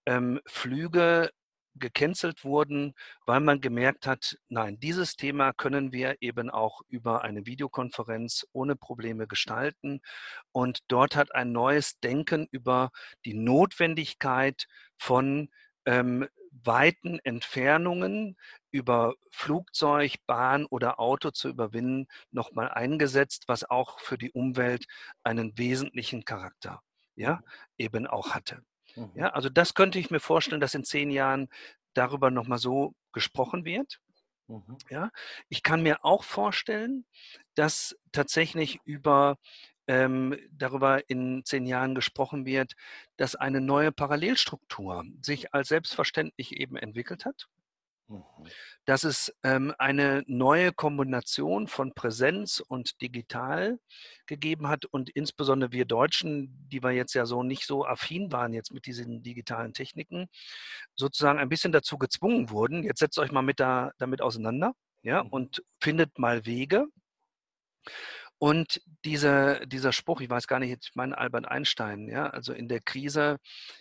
ähm, 0.05 0.39
Flüge 0.45 1.29
gecancelt 1.75 2.43
wurden, 2.43 2.93
weil 3.25 3.39
man 3.39 3.61
gemerkt 3.61 4.05
hat, 4.05 4.37
nein, 4.49 4.79
dieses 4.79 5.15
Thema 5.15 5.53
können 5.53 5.91
wir 5.91 6.17
eben 6.21 6.49
auch 6.49 6.81
über 6.87 7.23
eine 7.23 7.45
Videokonferenz 7.45 8.45
ohne 8.51 8.75
Probleme 8.75 9.27
gestalten. 9.27 10.01
Und 10.51 10.79
dort 10.87 11.15
hat 11.15 11.33
ein 11.33 11.51
neues 11.51 11.99
Denken 11.99 12.47
über 12.51 12.91
die 13.25 13.33
Notwendigkeit 13.33 14.65
von 14.97 15.49
ähm, 15.85 16.27
weiten 16.65 17.19
Entfernungen 17.23 18.37
über 18.71 19.15
Flugzeug, 19.31 20.15
Bahn 20.25 20.65
oder 20.65 20.99
Auto 20.99 21.31
zu 21.31 21.49
überwinden, 21.49 22.07
nochmal 22.31 22.69
eingesetzt, 22.69 23.45
was 23.47 23.69
auch 23.69 23.99
für 23.99 24.17
die 24.17 24.31
Umwelt 24.31 24.85
einen 25.23 25.57
wesentlichen 25.57 26.25
Charakter 26.25 26.81
ja, 27.15 27.35
mhm. 27.35 27.43
eben 27.77 28.07
auch 28.07 28.31
hatte. 28.33 28.63
Mhm. 28.95 29.11
Ja, 29.15 29.29
also 29.29 29.49
das 29.49 29.73
könnte 29.73 29.99
ich 29.99 30.09
mir 30.09 30.19
vorstellen, 30.19 30.61
dass 30.61 30.73
in 30.73 30.83
zehn 30.83 31.11
Jahren 31.11 31.49
darüber 31.93 32.31
nochmal 32.31 32.59
so 32.59 32.95
gesprochen 33.11 33.65
wird. 33.65 33.99
Mhm. 34.47 34.77
Ja, 34.89 35.11
ich 35.49 35.61
kann 35.61 35.83
mir 35.83 36.03
auch 36.03 36.23
vorstellen, 36.23 37.05
dass 37.55 37.95
tatsächlich 38.11 38.79
über 38.85 39.37
ähm, 39.89 40.37
darüber 40.51 41.09
in 41.09 41.43
zehn 41.43 41.65
Jahren 41.65 41.95
gesprochen 41.95 42.45
wird, 42.45 42.75
dass 43.17 43.35
eine 43.35 43.59
neue 43.59 43.91
Parallelstruktur 43.91 45.03
sich 45.23 45.51
als 45.55 45.69
selbstverständlich 45.69 46.55
eben 46.57 46.77
entwickelt 46.77 47.25
hat. 47.25 47.47
Mhm. 48.07 48.23
Dass 48.85 49.03
es 49.03 49.33
ähm, 49.41 49.73
eine 49.79 50.23
neue 50.27 50.73
Kombination 50.73 51.67
von 51.67 51.95
Präsenz 51.95 52.59
und 52.59 53.01
Digital 53.01 53.79
gegeben 54.27 54.67
hat 54.67 54.85
und 54.85 55.09
insbesondere 55.09 55.71
wir 55.71 55.85
Deutschen, 55.85 56.69
die 56.69 56.83
wir 56.83 56.91
jetzt 56.91 57.15
ja 57.15 57.25
so 57.25 57.41
nicht 57.41 57.65
so 57.65 57.83
affin 57.83 58.31
waren 58.31 58.53
jetzt 58.53 58.71
mit 58.71 58.85
diesen 58.85 59.23
digitalen 59.23 59.73
Techniken, 59.73 60.27
sozusagen 60.95 61.39
ein 61.39 61.49
bisschen 61.49 61.71
dazu 61.71 61.97
gezwungen 61.97 62.51
wurden. 62.51 62.83
Jetzt 62.83 62.99
setzt 62.99 63.17
euch 63.17 63.31
mal 63.31 63.41
mit 63.41 63.59
da, 63.59 63.91
damit 63.97 64.21
auseinander, 64.21 64.73
ja, 65.01 65.23
mhm. 65.23 65.29
und 65.31 65.63
findet 65.79 66.19
mal 66.19 66.45
Wege. 66.45 66.85
Und 68.39 68.81
dieser, 69.03 69.65
dieser 69.65 69.91
Spruch, 69.91 70.21
ich 70.21 70.29
weiß 70.29 70.47
gar 70.47 70.59
nicht, 70.59 70.85
ich 70.85 70.95
meine 70.95 71.17
Albert 71.17 71.45
Einstein, 71.45 72.07
ja, 72.07 72.27
also 72.29 72.53
in 72.53 72.69
der 72.69 72.79
Krise 72.79 73.37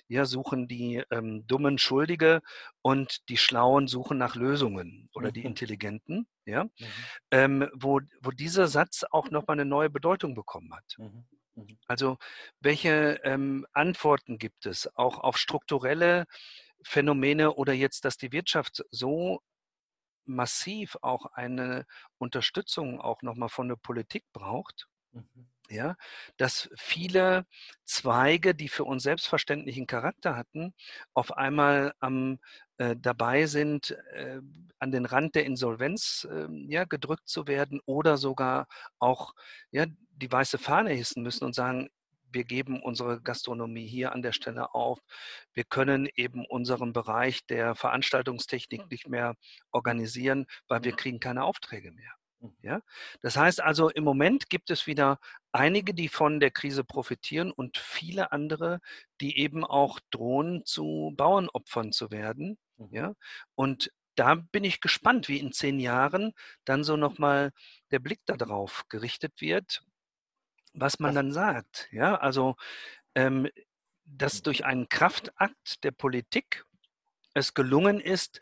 ja, 0.09 0.25
suchen 0.25 0.67
die 0.67 1.03
ähm, 1.13 1.47
Dummen 1.47 1.79
Schuldige 1.79 2.43
und 2.83 3.29
die 3.29 3.37
Schlauen 3.37 3.87
suchen 3.87 4.19
nach 4.19 4.35
Lösungen 4.35 5.09
oder 5.15 5.29
mhm. 5.29 5.33
die 5.33 5.45
Intelligenten, 5.45 6.27
ja, 6.45 6.65
mhm. 6.65 6.71
ähm, 7.31 7.69
wo, 7.73 8.01
wo 8.21 8.33
dieser 8.33 8.67
Satz 8.67 9.05
auch 9.09 9.31
nochmal 9.31 9.55
eine 9.61 9.65
neue 9.65 9.91
Bedeutung 9.91 10.35
bekommen 10.35 10.75
hat. 10.75 10.97
Mhm. 10.99 11.25
mhm. 11.55 11.79
Also 11.87 12.19
welche 12.59 13.21
ähm, 13.23 13.65
Antworten 13.73 14.39
gibt 14.39 14.67
es 14.67 14.93
auch 14.97 15.19
auf 15.19 15.39
strukturelle 15.39 16.27
Phänomene 16.83 17.55
oder 17.55 17.73
jetzt, 17.73 18.05
dass 18.05 18.17
die 18.17 18.33
Wirtschaft 18.33 18.85
so 18.91 19.41
massiv 20.29 20.97
auch 21.03 21.27
eine 21.27 21.87
Unterstützung 22.19 23.01
auch 23.01 23.23
nochmal 23.23 23.49
von 23.49 23.69
der 23.69 23.77
Politik 23.77 24.25
braucht. 24.33 24.89
Mhm. 25.13 25.49
Ja, 25.71 25.97
dass 26.39 26.71
viele 26.77 27.45
Zweige, 27.85 28.55
die 28.55 28.69
für 28.69 28.85
uns 28.85 29.03
selbstverständlichen 29.03 29.87
Charakter 29.87 30.35
hatten, 30.35 30.73
auf 31.13 31.37
einmal 31.37 31.93
am 32.01 32.39
äh, 32.79 32.97
dabei 32.97 33.45
sind, 33.45 33.91
äh, 34.15 34.41
an 34.79 34.93
den 34.93 35.05
Rand 35.05 35.35
der 35.35 35.45
Insolvenz 35.45 36.27
äh, 36.31 36.47
ja, 36.69 36.85
gedrückt 36.85 37.29
zu 37.29 37.47
werden 37.47 37.81
oder 37.85 38.17
sogar 38.17 38.67
auch 38.99 39.35
ja, 39.71 39.85
die 40.11 40.33
weiße 40.33 40.57
Fahne 40.57 40.93
hissen 40.93 41.23
müssen 41.23 41.45
und 41.45 41.55
sagen, 41.55 41.91
wir 42.31 42.45
geben 42.45 42.83
unsere 42.83 43.21
Gastronomie 43.21 43.87
hier 43.87 44.13
an 44.13 44.23
der 44.23 44.33
Stelle 44.33 44.75
auf. 44.75 45.01
Wir 45.55 45.65
können 45.65 46.09
eben 46.15 46.45
unseren 46.47 46.93
Bereich 46.93 47.47
der 47.47 47.75
Veranstaltungstechnik 47.75 48.91
nicht 48.91 49.09
mehr 49.09 49.35
organisieren, 49.71 50.47
weil 50.69 50.85
wir 50.85 50.93
kriegen 50.93 51.21
keine 51.21 51.45
Aufträge 51.45 51.93
mehr. 51.93 52.13
Mhm. 52.41 52.57
Ja? 52.63 52.81
Das 53.21 53.37
heißt 53.37 53.61
also, 53.61 53.89
im 53.89 54.05
Moment 54.05 54.51
gibt 54.51 54.71
es 54.71 54.87
wieder 54.87 55.19
einige, 55.53 55.95
die 55.95 56.09
von 56.09 56.41
der 56.41 56.51
Krise 56.51 56.85
profitieren 56.85 57.51
und 57.51 57.79
viele 57.79 58.33
andere, 58.33 58.81
die 59.21 59.39
eben 59.39 59.65
auch 59.65 60.01
drohen, 60.11 60.65
zu 60.65 61.13
Bauernopfern 61.17 61.93
zu 61.93 62.11
werden. 62.11 62.59
Mhm. 62.77 62.89
Ja? 62.93 63.15
Und 63.55 63.91
da 64.15 64.35
bin 64.35 64.65
ich 64.65 64.81
gespannt, 64.81 65.29
wie 65.29 65.39
in 65.39 65.53
zehn 65.53 65.79
Jahren 65.79 66.33
dann 66.65 66.83
so 66.83 66.97
nochmal 66.97 67.53
der 67.93 68.01
Blick 68.01 68.21
darauf 68.27 68.85
gerichtet 68.89 69.41
wird 69.41 69.85
was 70.75 70.99
man 70.99 71.15
dann 71.15 71.33
sagt. 71.33 71.89
Ja, 71.93 72.17
also 72.17 72.57
ähm, 73.15 73.49
dass 74.05 74.43
durch 74.43 74.65
einen 74.65 74.89
Kraftakt 74.89 75.85
der 75.85 75.91
Politik 75.91 76.65
es 77.35 77.55
gelungen 77.55 78.01
ist, 78.01 78.41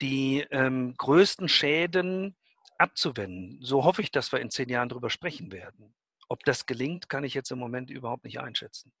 die 0.00 0.46
ähm, 0.50 0.94
größten 0.96 1.48
Schäden 1.48 2.36
abzuwenden. 2.78 3.58
So 3.62 3.84
hoffe 3.84 4.02
ich, 4.02 4.10
dass 4.10 4.32
wir 4.32 4.40
in 4.40 4.50
zehn 4.50 4.68
Jahren 4.68 4.88
darüber 4.88 5.10
sprechen 5.10 5.52
werden. 5.52 5.94
Ob 6.28 6.44
das 6.44 6.66
gelingt, 6.66 7.08
kann 7.08 7.24
ich 7.24 7.34
jetzt 7.34 7.50
im 7.50 7.58
Moment 7.58 7.90
überhaupt 7.90 8.24
nicht 8.24 8.40
einschätzen. 8.40 8.92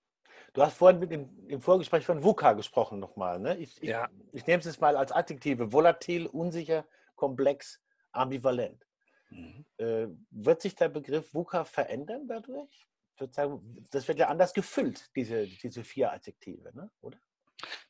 Du 0.52 0.62
hast 0.62 0.78
vorhin 0.78 1.00
mit 1.00 1.10
dem, 1.10 1.28
im 1.48 1.60
Vorgespräch 1.60 2.06
von 2.06 2.22
VUCA 2.22 2.54
gesprochen 2.54 2.98
nochmal. 2.98 3.38
Ne? 3.38 3.56
Ich, 3.58 3.82
ich, 3.82 3.90
ja. 3.90 4.08
ich 4.32 4.46
nehme 4.46 4.60
es 4.60 4.66
jetzt 4.66 4.80
mal 4.80 4.96
als 4.96 5.12
Adjektive. 5.12 5.72
Volatil, 5.72 6.26
unsicher, 6.26 6.86
komplex, 7.14 7.80
ambivalent. 8.12 8.85
Mhm. 9.30 9.64
Äh, 9.78 10.06
wird 10.30 10.62
sich 10.62 10.74
der 10.74 10.88
Begriff 10.88 11.32
VUCA 11.34 11.64
verändern 11.64 12.26
dadurch? 12.26 12.86
das 13.18 14.08
wird 14.08 14.18
ja 14.18 14.28
anders 14.28 14.52
gefüllt, 14.52 15.08
diese, 15.16 15.46
diese 15.46 15.84
vier 15.84 16.12
Adjektive, 16.12 16.70
ne? 16.76 16.90
oder? 17.00 17.18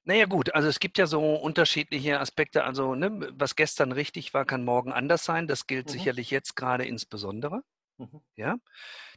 Naja 0.04 0.26
gut, 0.26 0.54
also 0.54 0.68
es 0.68 0.78
gibt 0.78 0.98
ja 0.98 1.06
so 1.06 1.34
unterschiedliche 1.34 2.20
Aspekte. 2.20 2.62
Also 2.64 2.94
ne, 2.94 3.32
was 3.32 3.56
gestern 3.56 3.90
richtig 3.90 4.34
war, 4.34 4.44
kann 4.44 4.64
morgen 4.64 4.92
anders 4.92 5.24
sein. 5.24 5.48
Das 5.48 5.66
gilt 5.66 5.86
mhm. 5.86 5.90
sicherlich 5.90 6.30
jetzt 6.30 6.54
gerade 6.54 6.86
insbesondere. 6.86 7.62
Mhm. 7.98 8.20
Ja, 8.36 8.56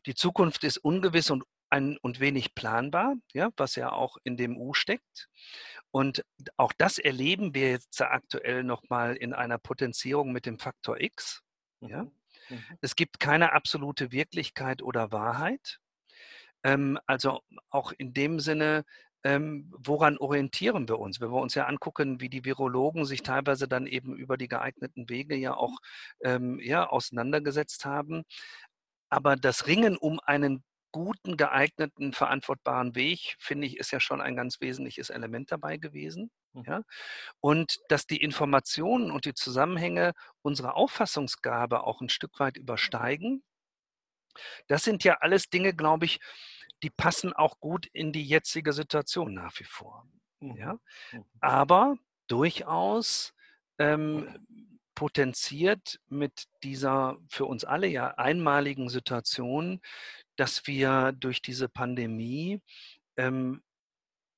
die 0.06 0.16
Zukunft 0.16 0.64
ist 0.64 0.78
ungewiss 0.78 1.30
und 1.30 1.44
ein, 1.70 1.98
und 2.02 2.20
wenig 2.20 2.56
planbar, 2.56 3.14
ja, 3.34 3.50
was 3.56 3.76
ja 3.76 3.92
auch 3.92 4.18
in 4.24 4.38
dem 4.38 4.58
U 4.58 4.74
steckt. 4.74 5.30
Und 5.92 6.26
auch 6.58 6.74
das 6.76 6.98
erleben 6.98 7.54
wir 7.54 7.70
jetzt 7.72 8.02
aktuell 8.02 8.64
nochmal 8.64 9.16
in 9.16 9.34
einer 9.34 9.60
Potenzierung 9.60 10.32
mit 10.32 10.48
dem 10.48 10.58
Faktor 10.58 11.00
X. 11.00 11.44
Ja. 11.82 12.04
Mhm. 12.04 12.12
mhm. 12.50 12.64
Es 12.82 12.96
gibt 12.96 13.20
keine 13.20 13.54
absolute 13.54 14.12
Wirklichkeit 14.12 14.82
oder 14.82 15.12
Wahrheit. 15.12 15.80
Ähm, 16.64 17.00
also 17.06 17.42
auch 17.70 17.92
in 17.94 18.14
dem 18.14 18.40
Sinne, 18.40 18.86
ähm, 19.24 19.72
woran 19.78 20.18
orientieren 20.18 20.88
wir 20.88 21.00
uns? 21.00 21.20
Wenn 21.20 21.32
wir 21.32 21.42
uns 21.42 21.56
ja 21.56 21.66
angucken, 21.66 22.22
wie 22.22 22.30
die 22.30 22.46
Virologen 22.46 23.06
sich 23.06 23.22
teilweise 23.22 23.68
dann 23.68 23.86
eben 23.86 24.16
über 24.16 24.38
die 24.38 24.48
geeigneten 24.48 25.10
Wege 25.10 25.36
ja 25.36 25.56
auch 25.56 25.78
ähm, 26.24 26.60
ja, 26.62 26.88
auseinandergesetzt 26.88 27.86
haben. 27.86 28.24
Aber 29.10 29.36
das 29.36 29.68
Ringen 29.68 29.98
um 29.98 30.20
einen 30.20 30.64
guten, 30.92 31.38
geeigneten, 31.38 32.14
verantwortbaren 32.14 32.96
Weg, 32.96 33.36
finde 33.40 33.68
ich, 33.68 33.78
ist 33.78 33.92
ja 33.92 34.00
schon 34.00 34.22
ein 34.22 34.36
ganz 34.36 34.60
wesentliches 34.62 35.10
Element 35.10 35.52
dabei 35.52 35.78
gewesen. 35.78 36.32
Hm. 36.54 36.64
Ja? 36.66 36.84
Und 37.40 37.80
dass 37.90 38.06
die 38.06 38.22
Informationen 38.22 39.12
und 39.12 39.26
die 39.26 39.34
Zusammenhänge 39.34 40.14
unsere 40.42 40.76
Auffassungsgabe 40.76 41.84
auch 41.84 42.02
ein 42.02 42.10
Stück 42.10 42.40
weit 42.40 42.58
übersteigen. 42.58 43.44
Das 44.68 44.84
sind 44.84 45.04
ja 45.04 45.18
alles 45.22 45.50
Dinge, 45.50 45.74
glaube 45.74 46.06
ich, 46.06 46.20
die 46.84 46.90
passen 46.90 47.34
auch 47.34 47.60
gut 47.60 47.88
in 47.88 48.14
die 48.14 48.24
jetzige 48.24 48.74
Situation 48.74 49.34
nach 49.34 49.60
wie 49.60 49.66
vor. 49.66 50.08
Ja? 50.42 50.74
Mhm. 51.12 51.20
Mhm. 51.20 51.26
Aber 51.42 51.96
durchaus 52.28 53.34
ähm, 53.80 54.46
potenziert 55.00 56.00
mit 56.10 56.44
dieser 56.62 57.18
für 57.30 57.46
uns 57.46 57.64
alle 57.64 57.88
ja 57.88 58.16
einmaligen 58.16 58.90
Situation, 58.90 59.80
dass 60.40 60.68
wir 60.68 61.12
durch 61.12 61.42
diese 61.42 61.68
Pandemie 61.68 62.62
ähm, 63.18 63.62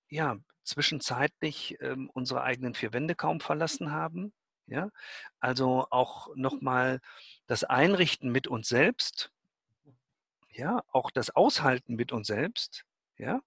ja 0.10 0.38
zwischenzeitlich 0.64 1.78
ähm, 1.82 2.10
unsere 2.14 2.42
eigenen 2.44 2.74
vier 2.74 2.94
Wände 2.94 3.16
kaum 3.16 3.40
verlassen 3.40 3.92
haben. 3.92 4.34
Ja, 4.68 4.90
also 5.40 5.88
auch 5.90 6.30
nochmal 6.36 7.02
das 7.46 7.64
Einrichten 7.64 8.32
mit 8.32 8.48
uns 8.48 8.70
selbst, 8.70 9.32
ja, 10.50 10.82
auch 10.88 11.12
das 11.12 11.30
Aushalten 11.32 11.96
mit 11.96 12.12
uns 12.14 12.28
selbst, 12.28 12.86
ja, 13.18 13.42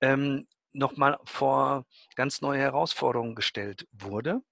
ähm, 0.00 0.46
nochmal 0.72 1.18
vor 1.24 1.86
ganz 2.16 2.42
neue 2.42 2.60
Herausforderungen 2.60 3.34
gestellt 3.34 3.86
wurde. 3.92 4.42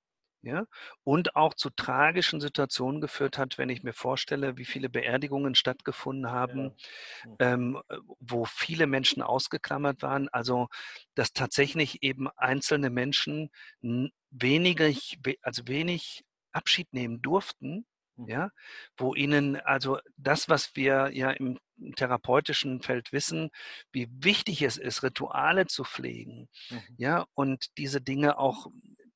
Ja, 0.42 0.64
und 1.04 1.36
auch 1.36 1.52
zu 1.52 1.68
tragischen 1.68 2.40
Situationen 2.40 3.02
geführt 3.02 3.36
hat, 3.36 3.58
wenn 3.58 3.68
ich 3.68 3.82
mir 3.82 3.92
vorstelle, 3.92 4.56
wie 4.56 4.64
viele 4.64 4.88
Beerdigungen 4.88 5.54
stattgefunden 5.54 6.30
haben, 6.30 6.74
ja. 7.26 7.52
ähm, 7.52 7.78
wo 8.20 8.46
viele 8.46 8.86
Menschen 8.86 9.22
ausgeklammert 9.22 10.00
waren. 10.00 10.30
Also, 10.30 10.68
dass 11.14 11.34
tatsächlich 11.34 12.02
eben 12.02 12.28
einzelne 12.38 12.88
Menschen 12.88 13.50
wenig, 14.30 15.18
also 15.42 15.68
wenig 15.68 16.24
Abschied 16.52 16.90
nehmen 16.92 17.20
durften, 17.20 17.84
mhm. 18.16 18.28
ja, 18.28 18.50
wo 18.96 19.14
ihnen 19.14 19.56
also 19.56 19.98
das, 20.16 20.48
was 20.48 20.74
wir 20.74 21.10
ja 21.12 21.30
im 21.32 21.58
therapeutischen 21.96 22.82
Feld 22.82 23.12
wissen, 23.12 23.50
wie 23.92 24.08
wichtig 24.10 24.62
es 24.62 24.76
ist, 24.76 25.02
Rituale 25.02 25.66
zu 25.66 25.84
pflegen, 25.84 26.48
mhm. 26.70 26.80
ja, 26.96 27.26
und 27.34 27.76
diese 27.78 28.00
Dinge 28.00 28.38
auch 28.38 28.66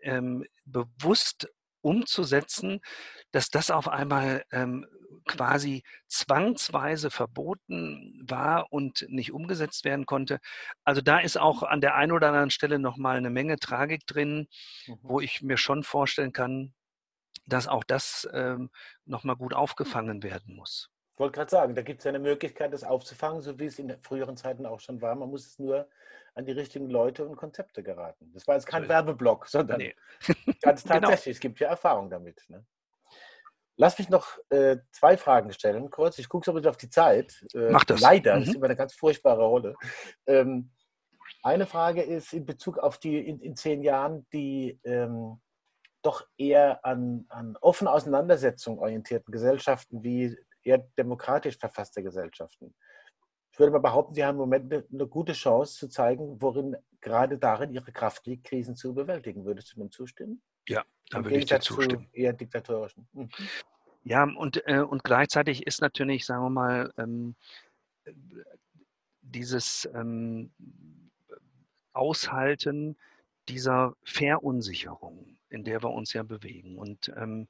ähm, 0.04 0.44
bewusst 0.64 1.48
umzusetzen, 1.80 2.80
dass 3.30 3.50
das 3.50 3.70
auf 3.70 3.88
einmal 3.88 4.44
ähm, 4.52 4.86
quasi 5.26 5.82
zwangsweise 6.08 7.10
verboten 7.10 8.22
war 8.26 8.72
und 8.72 9.06
nicht 9.08 9.32
umgesetzt 9.32 9.84
werden 9.84 10.06
konnte. 10.06 10.38
Also 10.84 11.00
da 11.00 11.18
ist 11.18 11.38
auch 11.38 11.62
an 11.62 11.80
der 11.80 11.94
einen 11.94 12.12
oder 12.12 12.28
anderen 12.28 12.50
Stelle 12.50 12.78
nochmal 12.78 13.16
eine 13.16 13.30
Menge 13.30 13.58
Tragik 13.58 14.06
drin, 14.06 14.48
mhm. 14.86 14.98
wo 15.02 15.20
ich 15.20 15.42
mir 15.42 15.56
schon 15.56 15.82
vorstellen 15.82 16.32
kann, 16.32 16.74
dass 17.46 17.68
auch 17.68 17.84
das 17.84 18.28
ähm, 18.32 18.70
nochmal 19.04 19.36
gut 19.36 19.54
aufgefangen 19.54 20.22
werden 20.22 20.54
muss. 20.54 20.90
Ich 21.14 21.20
wollte 21.20 21.36
gerade 21.36 21.50
sagen, 21.50 21.74
da 21.76 21.82
gibt 21.82 22.00
es 22.00 22.04
ja 22.04 22.08
eine 22.08 22.18
Möglichkeit, 22.18 22.72
das 22.72 22.82
aufzufangen, 22.82 23.40
so 23.40 23.56
wie 23.60 23.66
es 23.66 23.78
in 23.78 23.96
früheren 24.02 24.36
Zeiten 24.36 24.66
auch 24.66 24.80
schon 24.80 25.00
war. 25.00 25.14
Man 25.14 25.30
muss 25.30 25.46
es 25.46 25.58
nur 25.60 25.88
an 26.34 26.44
die 26.44 26.50
richtigen 26.50 26.90
Leute 26.90 27.24
und 27.24 27.36
Konzepte 27.36 27.84
geraten. 27.84 28.32
Das 28.34 28.48
war 28.48 28.56
jetzt 28.56 28.66
kein 28.66 28.88
Werbeblock, 28.88 29.46
sondern 29.46 29.78
nee. 29.78 29.94
ganz 30.60 30.82
genau. 30.82 30.94
tatsächlich, 30.94 31.24
genau. 31.24 31.32
es 31.36 31.40
gibt 31.40 31.60
ja 31.60 31.68
Erfahrung 31.68 32.10
damit. 32.10 32.42
Ne? 32.48 32.66
Lass 33.76 33.96
mich 33.96 34.08
noch 34.08 34.38
äh, 34.50 34.78
zwei 34.90 35.16
Fragen 35.16 35.52
stellen, 35.52 35.88
kurz. 35.88 36.18
Ich 36.18 36.28
gucke 36.28 36.44
so 36.44 36.50
ein 36.50 36.56
bisschen 36.56 36.70
auf 36.70 36.76
die 36.78 36.90
Zeit. 36.90 37.46
Äh, 37.54 37.70
Mach 37.70 37.84
das. 37.84 38.00
Leider, 38.00 38.34
mhm. 38.34 38.40
das 38.40 38.48
ist 38.48 38.54
immer 38.56 38.66
eine 38.66 38.76
ganz 38.76 38.94
furchtbare 38.94 39.44
Rolle. 39.44 39.76
Ähm, 40.26 40.72
eine 41.44 41.66
Frage 41.66 42.02
ist 42.02 42.32
in 42.32 42.44
Bezug 42.44 42.78
auf 42.78 42.98
die 42.98 43.18
in, 43.18 43.40
in 43.40 43.54
zehn 43.54 43.82
Jahren 43.84 44.26
die 44.32 44.80
ähm, 44.82 45.40
doch 46.02 46.26
eher 46.36 46.84
an, 46.84 47.24
an 47.28 47.56
offene 47.60 47.90
Auseinandersetzung 47.90 48.80
orientierten 48.80 49.30
Gesellschaften 49.30 50.02
wie 50.02 50.36
eher 50.64 50.78
demokratisch 50.98 51.58
verfasste 51.58 52.02
Gesellschaften. 52.02 52.74
Ich 53.52 53.58
würde 53.58 53.72
mal 53.72 53.78
behaupten, 53.78 54.14
Sie 54.14 54.24
haben 54.24 54.34
im 54.34 54.40
Moment 54.40 54.72
eine, 54.72 54.84
eine 54.92 55.06
gute 55.06 55.32
Chance 55.32 55.78
zu 55.78 55.88
zeigen, 55.88 56.42
worin 56.42 56.76
gerade 57.00 57.38
darin 57.38 57.72
Ihre 57.72 57.92
Kraft 57.92 58.26
liegt, 58.26 58.44
Krisen 58.44 58.74
zu 58.74 58.94
bewältigen. 58.94 59.44
Würdest 59.44 59.72
du 59.72 59.76
dem 59.76 59.92
zustimmen? 59.92 60.42
Ja, 60.68 60.84
da 61.10 61.22
würde 61.22 61.36
ich 61.36 61.46
dir 61.46 61.60
zustimmen. 61.60 62.08
Eher 62.12 62.32
diktatorischen. 62.32 63.06
Mhm. 63.12 63.28
Ja, 64.02 64.24
und, 64.24 64.66
äh, 64.66 64.80
und 64.80 65.04
gleichzeitig 65.04 65.66
ist 65.66 65.80
natürlich, 65.80 66.26
sagen 66.26 66.42
wir 66.42 66.50
mal, 66.50 66.92
ähm, 66.98 67.36
dieses 69.22 69.88
ähm, 69.94 70.50
Aushalten 71.92 72.96
dieser 73.48 73.94
Verunsicherung, 74.04 75.38
in 75.48 75.64
der 75.64 75.82
wir 75.82 75.90
uns 75.90 76.12
ja 76.12 76.22
bewegen. 76.22 76.78
Und 76.78 77.12
ähm, 77.16 77.48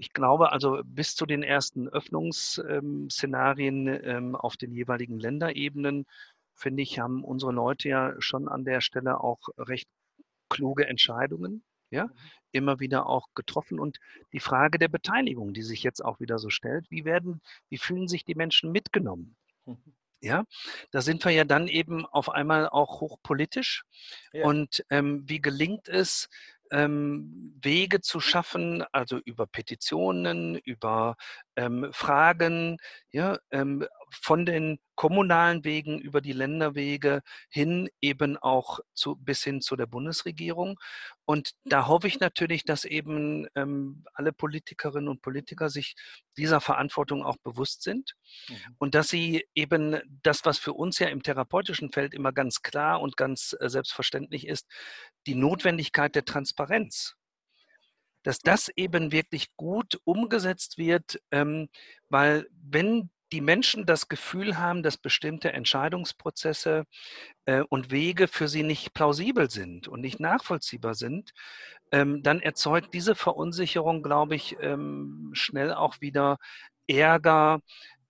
ich 0.00 0.12
glaube 0.14 0.50
also 0.52 0.80
bis 0.84 1.14
zu 1.14 1.26
den 1.26 1.42
ersten 1.42 1.86
Öffnungsszenarien 1.88 3.86
ähm, 3.86 4.34
auf 4.34 4.56
den 4.56 4.72
jeweiligen 4.72 5.20
Länderebenen, 5.20 6.06
finde 6.54 6.82
ich, 6.82 6.98
haben 6.98 7.22
unsere 7.22 7.52
Leute 7.52 7.90
ja 7.90 8.14
schon 8.18 8.48
an 8.48 8.64
der 8.64 8.80
Stelle 8.80 9.20
auch 9.20 9.40
recht 9.58 9.88
kluge 10.48 10.86
Entscheidungen, 10.86 11.62
ja, 11.90 12.06
mhm. 12.06 12.12
immer 12.52 12.80
wieder 12.80 13.06
auch 13.06 13.28
getroffen. 13.34 13.78
Und 13.78 13.98
die 14.32 14.40
Frage 14.40 14.78
der 14.78 14.88
Beteiligung, 14.88 15.52
die 15.52 15.62
sich 15.62 15.82
jetzt 15.82 16.02
auch 16.02 16.18
wieder 16.18 16.38
so 16.38 16.48
stellt, 16.48 16.90
wie 16.90 17.04
werden, 17.04 17.42
wie 17.68 17.78
fühlen 17.78 18.08
sich 18.08 18.24
die 18.24 18.34
Menschen 18.34 18.72
mitgenommen? 18.72 19.36
Mhm. 19.66 19.94
Ja, 20.22 20.44
da 20.90 21.00
sind 21.02 21.24
wir 21.24 21.32
ja 21.32 21.44
dann 21.44 21.66
eben 21.66 22.04
auf 22.06 22.30
einmal 22.30 22.68
auch 22.68 23.00
hochpolitisch. 23.00 23.84
Ja. 24.32 24.44
Und 24.44 24.84
ähm, 24.90 25.26
wie 25.26 25.40
gelingt 25.40 25.88
es, 25.88 26.28
ähm, 26.70 27.54
Wege 27.62 28.00
zu 28.00 28.20
schaffen, 28.20 28.84
also 28.92 29.18
über 29.24 29.46
Petitionen, 29.46 30.56
über 30.56 31.16
ähm, 31.56 31.88
Fragen, 31.92 32.78
ja, 33.10 33.38
ähm, 33.50 33.86
von 34.10 34.44
den 34.44 34.78
kommunalen 34.94 35.64
Wegen 35.64 35.98
über 35.98 36.20
die 36.20 36.32
Länderwege 36.32 37.22
hin 37.48 37.88
eben 38.00 38.36
auch 38.36 38.80
zu, 38.92 39.16
bis 39.16 39.42
hin 39.42 39.60
zu 39.60 39.76
der 39.76 39.86
Bundesregierung. 39.86 40.78
Und 41.24 41.52
da 41.64 41.86
hoffe 41.86 42.08
ich 42.08 42.20
natürlich, 42.20 42.64
dass 42.64 42.84
eben 42.84 43.46
ähm, 43.54 44.04
alle 44.12 44.32
Politikerinnen 44.32 45.08
und 45.08 45.22
Politiker 45.22 45.70
sich 45.70 45.94
dieser 46.36 46.60
Verantwortung 46.60 47.24
auch 47.24 47.36
bewusst 47.38 47.82
sind 47.82 48.14
mhm. 48.48 48.54
und 48.78 48.94
dass 48.94 49.08
sie 49.08 49.46
eben 49.54 50.00
das, 50.22 50.44
was 50.44 50.58
für 50.58 50.72
uns 50.72 50.98
ja 50.98 51.08
im 51.08 51.22
therapeutischen 51.22 51.92
Feld 51.92 52.12
immer 52.12 52.32
ganz 52.32 52.62
klar 52.62 53.00
und 53.00 53.16
ganz 53.16 53.56
äh, 53.58 53.68
selbstverständlich 53.68 54.46
ist, 54.46 54.66
die 55.26 55.34
Notwendigkeit 55.34 56.14
der 56.14 56.24
Transparenz 56.24 57.16
dass 58.22 58.40
das 58.40 58.68
eben 58.76 59.12
wirklich 59.12 59.54
gut 59.56 60.00
umgesetzt 60.04 60.78
wird, 60.78 61.20
ähm, 61.30 61.68
weil 62.08 62.46
wenn 62.52 63.10
die 63.32 63.40
Menschen 63.40 63.86
das 63.86 64.08
Gefühl 64.08 64.58
haben, 64.58 64.82
dass 64.82 64.96
bestimmte 64.96 65.52
Entscheidungsprozesse 65.52 66.84
äh, 67.44 67.62
und 67.68 67.90
Wege 67.90 68.28
für 68.28 68.48
sie 68.48 68.62
nicht 68.62 68.92
plausibel 68.92 69.50
sind 69.50 69.88
und 69.88 70.00
nicht 70.00 70.20
nachvollziehbar 70.20 70.94
sind, 70.94 71.32
ähm, 71.92 72.22
dann 72.22 72.40
erzeugt 72.40 72.92
diese 72.94 73.14
Verunsicherung, 73.14 74.02
glaube 74.02 74.34
ich, 74.34 74.56
ähm, 74.60 75.30
schnell 75.32 75.72
auch 75.72 76.00
wieder 76.00 76.38
Ärger, 76.88 77.60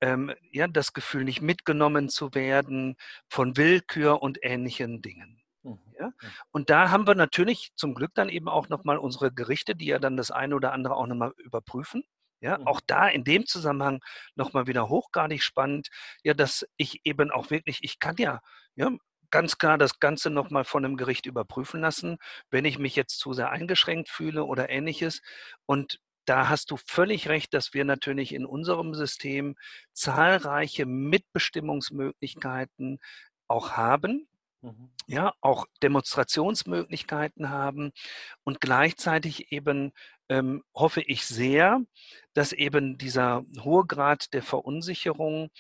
ähm, 0.01 0.33
ja, 0.53 0.67
das 0.69 0.93
Gefühl, 0.95 1.25
nicht 1.25 1.43
mitgenommen 1.43 2.09
zu 2.09 2.35
werden 2.35 2.97
von 3.29 3.57
Willkür 3.57 4.23
und 4.23 4.39
ähnlichen 4.43 5.03
Dingen. 5.03 5.40
Mhm, 5.63 5.79
ja? 5.99 6.13
Und 6.53 6.71
da 6.71 6.91
haben 6.91 7.07
wir 7.07 7.15
natürlich 7.15 7.73
zum 7.77 7.95
Glück 7.95 8.13
dann 8.15 8.29
eben 8.29 8.49
auch 8.49 8.69
nochmal 8.69 8.99
unsere 8.99 9.33
Gerichte, 9.33 9.75
die 9.75 9.87
ja 9.87 9.99
dann 9.99 10.17
das 10.17 10.31
eine 10.31 10.55
oder 10.55 10.73
andere 10.73 10.97
auch 10.97 11.07
nochmal 11.07 11.33
überprüfen. 11.39 12.03
Ja, 12.41 12.59
mhm. 12.59 12.67
auch 12.67 12.81
da 12.87 13.09
in 13.09 13.25
dem 13.25 13.47
Zusammenhang 13.47 14.01
nochmal 14.35 14.67
wieder 14.67 14.89
hochgradig 14.89 15.43
spannend, 15.43 15.89
ja, 16.25 16.35
dass 16.35 16.67
ich 16.77 17.01
eben 17.05 17.31
auch 17.31 17.51
wirklich, 17.51 17.79
ich 17.83 17.99
kann 17.99 18.17
ja, 18.19 18.41
ja, 18.77 18.91
ganz 19.31 19.59
klar 19.59 19.79
das 19.79 20.01
Ganze 20.01 20.31
nochmal 20.31 20.65
von 20.65 20.85
einem 20.85 20.97
Gericht 20.97 21.27
überprüfen 21.27 21.81
lassen, 21.81 22.19
wenn 22.51 22.65
ich 22.65 22.79
mich 22.79 22.97
jetzt 22.97 23.19
zu 23.19 23.33
sehr 23.35 23.51
eingeschränkt 23.51 24.09
fühle 24.09 24.45
oder 24.45 24.71
ähnliches. 24.71 25.21
Und 25.67 26.01
da 26.25 26.49
hast 26.49 26.71
du 26.71 26.77
völlig 26.77 27.29
recht, 27.29 27.53
dass 27.55 27.75
wir 27.75 27.85
natürlich 27.85 28.35
in 28.35 28.47
unserem 28.47 28.95
System 28.95 29.57
zahlreiche 29.93 30.87
Mitbestimmungsmöglichkeiten 30.87 32.99
auch 33.49 33.73
haben. 33.73 34.30
Mhm. 34.63 34.91
Ja, 35.07 35.33
auch 35.41 35.67
Demonstrationsmöglichkeiten 35.83 37.49
haben 37.51 37.93
und 38.45 38.61
gleichzeitig 38.61 39.53
eben 39.53 39.93
ähm, 40.29 40.63
hoffe 40.75 41.01
ich 41.01 41.25
sehr, 41.27 41.81
dass 42.35 42.53
eben 42.53 42.99
dieser 42.99 43.43
hohe 43.61 43.87
Grad 43.87 44.33
der 44.35 44.43
Verunsicherung 44.43 45.51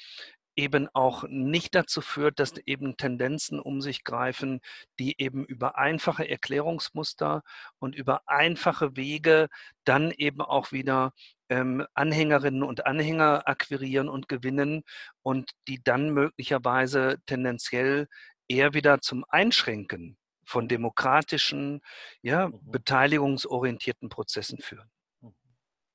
eben 0.57 0.89
auch 0.93 1.25
nicht 1.29 1.75
dazu 1.75 2.03
führt, 2.03 2.39
dass 2.41 2.55
eben 2.67 2.97
Tendenzen 2.99 3.59
um 3.61 3.81
sich 3.81 4.05
greifen, 4.05 4.61
die 4.99 5.15
eben 5.19 5.45
über 5.47 5.79
einfache 5.79 6.29
Erklärungsmuster 6.29 7.43
und 7.79 7.95
über 7.95 8.23
einfache 8.29 8.97
Wege 8.97 9.49
dann 9.85 10.11
eben 10.11 10.43
auch 10.43 10.73
wieder 10.73 11.13
ähm, 11.49 11.87
Anhängerinnen 11.95 12.63
und 12.63 12.87
Anhänger 12.87 13.49
akquirieren 13.49 14.09
und 14.09 14.29
gewinnen 14.29 14.83
und 15.23 15.51
die 15.69 15.83
dann 15.83 16.11
möglicherweise 16.11 17.17
tendenziell 17.27 18.07
eher 18.51 18.75
wieder 18.75 19.01
zum 19.01 19.25
Einschränken 19.29 20.17
von 20.45 20.69
demokratischen, 20.69 21.81
ja, 22.23 22.49
mhm. 22.49 22.59
beteiligungsorientierten 22.71 24.09
Prozessen 24.09 24.59
führen. 24.59 24.91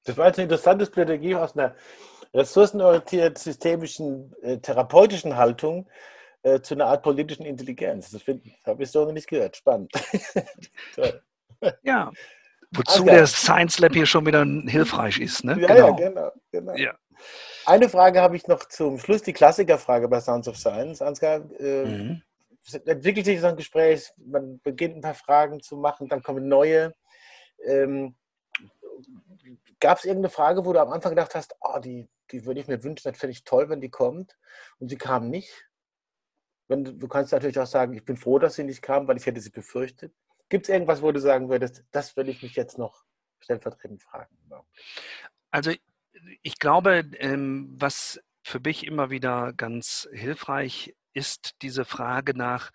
Das 0.05 0.17
war 0.17 0.27
jetzt 0.27 0.37
eine 0.37 0.43
interessante 0.43 0.85
Strategie 0.85 1.35
aus 1.35 1.55
einer 1.55 1.75
ressourcenorientierten, 2.33 3.35
systemischen, 3.35 4.33
äh, 4.41 4.57
therapeutischen 4.57 5.35
Haltung 5.35 5.89
äh, 6.43 6.61
zu 6.61 6.75
einer 6.75 6.85
Art 6.85 7.03
politischen 7.03 7.45
Intelligenz. 7.45 8.11
Das, 8.11 8.21
habe 8.65 8.83
ich 8.83 8.91
so 8.91 9.05
noch 9.05 9.11
nicht 9.11 9.27
gehört. 9.27 9.57
Spannend. 9.57 9.91
ja. 11.83 12.11
Wozu 12.71 12.99
Ansgar. 12.99 13.15
der 13.15 13.27
Science 13.27 13.79
Lab 13.79 13.93
hier 13.93 14.05
schon 14.05 14.25
wieder 14.25 14.45
hilfreich 14.69 15.19
ist. 15.19 15.43
Ne? 15.43 15.59
Ja, 15.59 15.67
genau. 15.67 15.87
ja, 15.87 16.07
genau. 16.07 16.31
genau. 16.51 16.75
Ja. 16.75 16.93
Eine 17.65 17.89
Frage 17.89 18.21
habe 18.21 18.35
ich 18.35 18.47
noch 18.47 18.65
zum 18.65 18.99
Schluss, 18.99 19.23
die 19.23 19.33
Klassikerfrage 19.33 20.07
bei 20.07 20.19
Sounds 20.19 20.47
of 20.47 20.57
Science. 20.57 21.01
Ansgar, 21.01 21.41
äh, 21.59 21.85
mhm 21.85 22.21
entwickelt 22.73 23.25
sich 23.25 23.41
so 23.41 23.47
ein 23.47 23.55
Gespräch, 23.55 24.11
man 24.17 24.59
beginnt 24.59 24.95
ein 24.95 25.01
paar 25.01 25.13
Fragen 25.13 25.61
zu 25.61 25.77
machen, 25.77 26.07
dann 26.07 26.23
kommen 26.23 26.47
neue. 26.47 26.95
Ähm, 27.65 28.15
Gab 29.79 29.99
es 29.99 30.05
irgendeine 30.05 30.29
Frage, 30.29 30.65
wo 30.65 30.73
du 30.73 30.81
am 30.81 30.91
Anfang 30.91 31.11
gedacht 31.11 31.35
hast, 31.35 31.55
oh, 31.59 31.79
die, 31.79 32.09
die 32.31 32.45
würde 32.45 32.59
ich 32.59 32.67
mir 32.67 32.83
wünschen, 32.83 33.11
das 33.11 33.19
fände 33.19 33.33
ich 33.33 33.43
toll, 33.43 33.69
wenn 33.69 33.81
die 33.81 33.89
kommt 33.89 34.37
und 34.79 34.89
sie 34.89 34.97
kam 34.97 35.29
nicht? 35.29 35.69
Wenn, 36.67 36.83
du 36.83 37.07
kannst 37.07 37.31
natürlich 37.31 37.59
auch 37.59 37.67
sagen, 37.67 37.93
ich 37.93 38.05
bin 38.05 38.17
froh, 38.17 38.39
dass 38.39 38.55
sie 38.55 38.63
nicht 38.63 38.81
kam, 38.81 39.07
weil 39.07 39.17
ich 39.17 39.25
hätte 39.25 39.41
sie 39.41 39.51
befürchtet. 39.51 40.13
Gibt 40.49 40.65
es 40.65 40.69
irgendwas, 40.69 41.01
wo 41.01 41.11
du 41.11 41.19
sagen 41.19 41.49
würdest, 41.49 41.83
das 41.91 42.15
will 42.17 42.29
ich 42.29 42.41
mich 42.41 42.55
jetzt 42.55 42.77
noch 42.77 43.03
stellvertretend 43.39 44.01
fragen? 44.01 44.35
Also 45.51 45.71
ich 46.41 46.59
glaube, 46.59 47.03
ähm, 47.19 47.75
was 47.77 48.19
für 48.41 48.59
mich 48.59 48.85
immer 48.85 49.09
wieder 49.09 49.53
ganz 49.53 50.07
hilfreich 50.11 50.95
ist, 51.15 51.55
diese 51.61 51.85
Frage 51.85 52.37
nach 52.37 52.71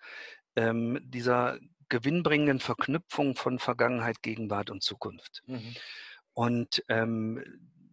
ähm, 0.55 0.99
dieser 1.03 1.59
gewinnbringenden 1.89 2.59
Verknüpfung 2.59 3.35
von 3.35 3.59
Vergangenheit, 3.59 4.21
Gegenwart 4.21 4.69
und 4.69 4.81
Zukunft. 4.81 5.43
Mhm. 5.45 5.75
Und 6.33 6.83
ähm, 6.87 7.43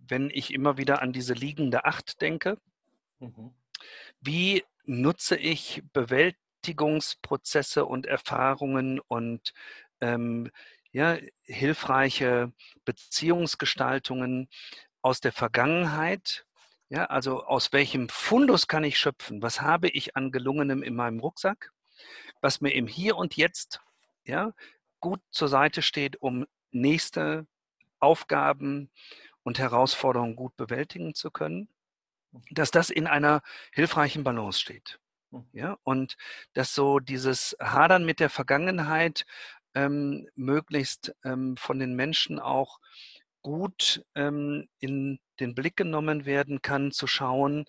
wenn 0.06 0.30
ich 0.30 0.54
immer 0.54 0.78
wieder 0.78 1.02
an 1.02 1.12
diese 1.12 1.34
liegende 1.34 1.84
Acht 1.84 2.20
denke, 2.20 2.58
mhm. 3.18 3.52
wie 4.20 4.64
nutze 4.84 5.36
ich 5.36 5.82
Bewältigungsprozesse 5.92 7.84
und 7.84 8.06
Erfahrungen 8.06 9.00
und 9.00 9.52
ähm, 10.00 10.50
ja, 10.92 11.18
hilfreiche 11.42 12.52
Beziehungsgestaltungen 12.84 14.48
aus 15.02 15.20
der 15.20 15.32
Vergangenheit. 15.32 16.46
Ja, 16.90 17.04
also 17.04 17.44
aus 17.44 17.72
welchem 17.72 18.08
Fundus 18.08 18.66
kann 18.66 18.82
ich 18.82 18.98
schöpfen? 18.98 19.42
Was 19.42 19.60
habe 19.60 19.88
ich 19.88 20.16
an 20.16 20.32
Gelungenem 20.32 20.82
in 20.82 20.94
meinem 20.94 21.20
Rucksack? 21.20 21.70
Was 22.40 22.60
mir 22.60 22.70
im 22.70 22.86
Hier 22.86 23.16
und 23.16 23.36
Jetzt 23.36 23.80
ja, 24.24 24.54
gut 25.00 25.20
zur 25.30 25.48
Seite 25.48 25.82
steht, 25.82 26.16
um 26.22 26.46
nächste 26.70 27.46
Aufgaben 27.98 28.90
und 29.42 29.58
Herausforderungen 29.58 30.36
gut 30.36 30.56
bewältigen 30.56 31.14
zu 31.14 31.30
können, 31.30 31.68
dass 32.50 32.70
das 32.70 32.90
in 32.90 33.06
einer 33.06 33.42
hilfreichen 33.72 34.24
Balance 34.24 34.60
steht. 34.60 34.98
Hm. 35.30 35.46
Ja, 35.52 35.78
und 35.82 36.16
dass 36.54 36.74
so 36.74 37.00
dieses 37.00 37.56
Hadern 37.60 38.04
mit 38.04 38.20
der 38.20 38.30
Vergangenheit 38.30 39.26
ähm, 39.74 40.28
möglichst 40.34 41.14
ähm, 41.24 41.56
von 41.56 41.78
den 41.78 41.94
Menschen 41.94 42.38
auch 42.38 42.80
gut 43.48 44.04
ähm, 44.14 44.68
in 44.78 45.20
den 45.40 45.54
Blick 45.54 45.74
genommen 45.74 46.26
werden 46.26 46.60
kann, 46.60 46.92
zu 46.92 47.06
schauen, 47.06 47.64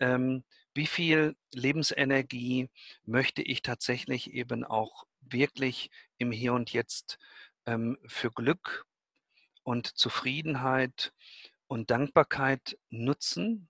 ähm, 0.00 0.42
wie 0.72 0.86
viel 0.86 1.36
Lebensenergie 1.52 2.70
möchte 3.04 3.42
ich 3.42 3.60
tatsächlich 3.60 4.32
eben 4.32 4.64
auch 4.64 5.04
wirklich 5.20 5.90
im 6.16 6.32
Hier 6.32 6.54
und 6.54 6.72
Jetzt 6.72 7.18
ähm, 7.66 7.98
für 8.06 8.30
Glück 8.30 8.86
und 9.64 9.98
Zufriedenheit 9.98 11.12
und 11.66 11.90
Dankbarkeit 11.90 12.78
nutzen? 12.88 13.68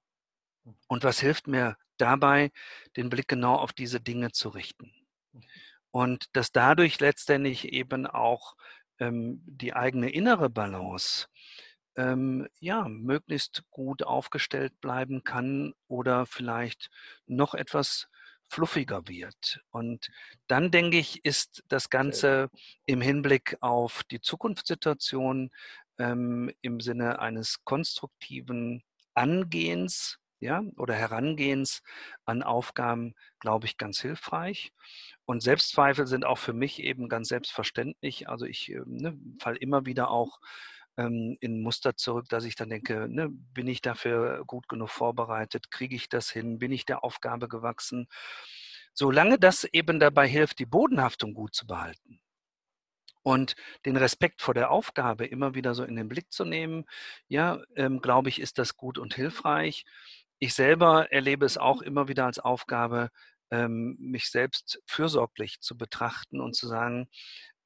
Und 0.86 1.02
was 1.02 1.18
hilft 1.18 1.48
mir 1.48 1.76
dabei, 1.96 2.52
den 2.96 3.10
Blick 3.10 3.26
genau 3.26 3.56
auf 3.56 3.72
diese 3.72 4.00
Dinge 4.00 4.30
zu 4.30 4.50
richten? 4.50 4.92
Mhm. 5.32 5.42
Und 5.90 6.26
dass 6.36 6.52
dadurch 6.52 7.00
letztendlich 7.00 7.72
eben 7.72 8.06
auch 8.06 8.54
ähm, 8.98 9.42
die 9.46 9.74
eigene 9.74 10.10
innere 10.10 10.50
Balance 10.50 11.26
ähm, 11.96 12.46
ja, 12.60 12.88
möglichst 12.88 13.64
gut 13.70 14.04
aufgestellt 14.04 14.80
bleiben 14.80 15.24
kann 15.24 15.74
oder 15.88 16.26
vielleicht 16.26 16.90
noch 17.26 17.54
etwas 17.54 18.08
fluffiger 18.48 19.06
wird. 19.08 19.60
Und 19.70 20.08
dann 20.46 20.70
denke 20.70 20.96
ich, 20.98 21.24
ist 21.24 21.62
das 21.68 21.90
Ganze 21.90 22.50
im 22.86 23.00
Hinblick 23.00 23.56
auf 23.60 24.04
die 24.04 24.20
Zukunftssituation 24.20 25.50
ähm, 25.98 26.50
im 26.62 26.80
Sinne 26.80 27.18
eines 27.18 27.64
konstruktiven 27.64 28.82
Angehens 29.14 30.18
ja, 30.40 30.62
oder 30.76 30.94
Herangehens 30.94 31.82
an 32.24 32.42
Aufgaben, 32.42 33.14
glaube 33.40 33.66
ich, 33.66 33.76
ganz 33.76 34.00
hilfreich. 34.00 34.72
Und 35.24 35.42
Selbstzweifel 35.42 36.06
sind 36.06 36.24
auch 36.24 36.38
für 36.38 36.52
mich 36.52 36.82
eben 36.82 37.08
ganz 37.08 37.28
selbstverständlich. 37.28 38.28
Also 38.28 38.46
ich 38.46 38.70
ähm, 38.70 38.84
ne, 38.86 39.18
falle 39.40 39.58
immer 39.58 39.86
wieder 39.86 40.10
auch 40.10 40.38
ähm, 40.96 41.36
in 41.40 41.62
Muster 41.62 41.96
zurück, 41.96 42.26
dass 42.28 42.44
ich 42.44 42.56
dann 42.56 42.70
denke, 42.70 43.08
ne, 43.08 43.28
bin 43.30 43.66
ich 43.68 43.82
dafür 43.82 44.44
gut 44.46 44.68
genug 44.68 44.90
vorbereitet? 44.90 45.70
Kriege 45.70 45.96
ich 45.96 46.08
das 46.08 46.30
hin? 46.30 46.58
Bin 46.58 46.72
ich 46.72 46.84
der 46.86 47.04
Aufgabe 47.04 47.48
gewachsen? 47.48 48.08
Solange 48.94 49.38
das 49.38 49.64
eben 49.64 50.00
dabei 50.00 50.26
hilft, 50.28 50.58
die 50.58 50.66
Bodenhaftung 50.66 51.34
gut 51.34 51.54
zu 51.54 51.66
behalten, 51.66 52.20
und 53.28 53.56
den 53.84 53.96
Respekt 53.96 54.40
vor 54.40 54.54
der 54.54 54.70
Aufgabe 54.70 55.26
immer 55.26 55.54
wieder 55.54 55.74
so 55.74 55.84
in 55.84 55.96
den 55.96 56.08
Blick 56.08 56.32
zu 56.32 56.46
nehmen, 56.46 56.84
ja, 57.28 57.60
ähm, 57.76 58.00
glaube 58.00 58.30
ich, 58.30 58.40
ist 58.40 58.58
das 58.58 58.76
gut 58.76 58.96
und 58.98 59.14
hilfreich 59.14 59.84
ich 60.38 60.54
selber 60.54 61.10
erlebe 61.12 61.46
es 61.46 61.58
auch 61.58 61.82
immer 61.82 62.08
wieder 62.08 62.26
als 62.26 62.38
Aufgabe, 62.38 63.10
ähm, 63.50 63.96
mich 63.98 64.30
selbst 64.30 64.80
fürsorglich 64.86 65.60
zu 65.60 65.76
betrachten 65.76 66.40
und 66.40 66.54
zu 66.54 66.66
sagen, 66.68 67.08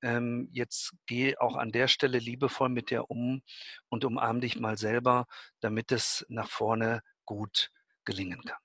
ähm, 0.02 0.48
jetzt 0.52 0.94
geh 1.06 1.36
auch 1.36 1.56
an 1.56 1.70
der 1.70 1.88
Stelle 1.88 2.18
liebevoll 2.18 2.68
mit 2.68 2.90
dir 2.90 3.10
um 3.10 3.42
und 3.88 4.04
umarm 4.04 4.40
dich 4.40 4.58
mal 4.58 4.76
selber, 4.76 5.26
damit 5.60 5.92
es 5.92 6.26
nach 6.28 6.48
vorne 6.48 7.02
gut 7.24 7.70
gelingen 8.04 8.42
kann. 8.42 8.58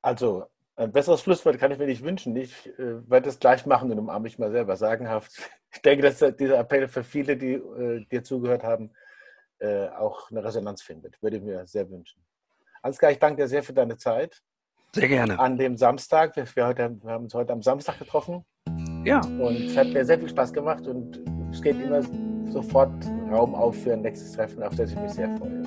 Also, 0.00 0.46
ein 0.76 0.90
besseres 0.90 1.20
Schlusswort 1.20 1.58
kann 1.58 1.70
ich 1.70 1.78
mir 1.78 1.86
nicht 1.86 2.02
wünschen. 2.02 2.34
Ich 2.36 2.66
äh, 2.78 3.08
werde 3.08 3.28
es 3.28 3.38
gleich 3.38 3.64
machen 3.64 3.90
und 3.92 3.98
umarme 3.98 4.24
mich 4.24 4.38
mal 4.38 4.50
selber 4.50 4.76
sagenhaft. 4.76 5.32
Ich 5.74 5.82
denke, 5.82 6.04
dass 6.04 6.36
dieser 6.36 6.60
Appell 6.60 6.86
für 6.86 7.02
viele, 7.02 7.36
die 7.36 7.54
äh, 7.54 8.04
dir 8.04 8.22
zugehört 8.22 8.62
haben, 8.62 8.92
äh, 9.58 9.88
auch 9.88 10.30
eine 10.30 10.44
Resonanz 10.44 10.82
findet. 10.82 11.20
Würde 11.20 11.38
ich 11.38 11.42
mir 11.42 11.66
sehr 11.66 11.90
wünschen. 11.90 12.24
Ansgar, 12.84 13.10
ich 13.10 13.18
danke 13.18 13.42
dir 13.42 13.48
sehr 13.48 13.62
für 13.62 13.72
deine 13.72 13.96
Zeit. 13.96 14.42
Sehr 14.92 15.08
gerne. 15.08 15.38
An 15.38 15.56
dem 15.56 15.78
Samstag. 15.78 16.36
Wir, 16.36 16.44
wir, 16.54 16.66
heute, 16.66 16.94
wir 17.02 17.12
haben 17.12 17.24
uns 17.24 17.34
heute 17.34 17.54
am 17.54 17.62
Samstag 17.62 17.98
getroffen. 17.98 18.44
Ja. 19.04 19.20
Und 19.20 19.56
es 19.56 19.76
hat 19.76 19.88
mir 19.88 20.04
sehr 20.04 20.18
viel 20.18 20.28
Spaß 20.28 20.52
gemacht 20.52 20.86
und 20.86 21.18
es 21.50 21.62
geht 21.62 21.80
immer 21.80 22.02
sofort 22.52 22.92
Raum 23.30 23.54
auf 23.54 23.82
für 23.82 23.94
ein 23.94 24.02
nächstes 24.02 24.32
Treffen, 24.32 24.62
auf 24.62 24.76
das 24.76 24.92
ich 24.92 24.98
mich 24.98 25.12
sehr 25.12 25.34
freue. 25.38 25.62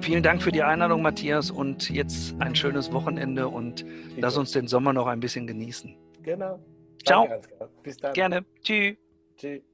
Vielen 0.00 0.22
Dank 0.22 0.42
für 0.42 0.50
die 0.50 0.62
Einladung, 0.62 1.02
Matthias, 1.02 1.50
und 1.50 1.90
jetzt 1.90 2.34
ein 2.40 2.54
schönes 2.54 2.90
Wochenende 2.90 3.46
und 3.46 3.84
lass 4.16 4.38
uns 4.38 4.52
den 4.52 4.66
Sommer 4.66 4.94
noch 4.94 5.08
ein 5.08 5.20
bisschen 5.20 5.46
genießen. 5.46 5.94
Genau. 6.22 6.58
Ciao. 7.04 7.26
Danke, 7.28 7.48
Bis 7.82 7.98
dann. 7.98 8.14
Gerne. 8.14 8.46
Tschüss. 8.62 8.96
Tschüss. 9.36 9.69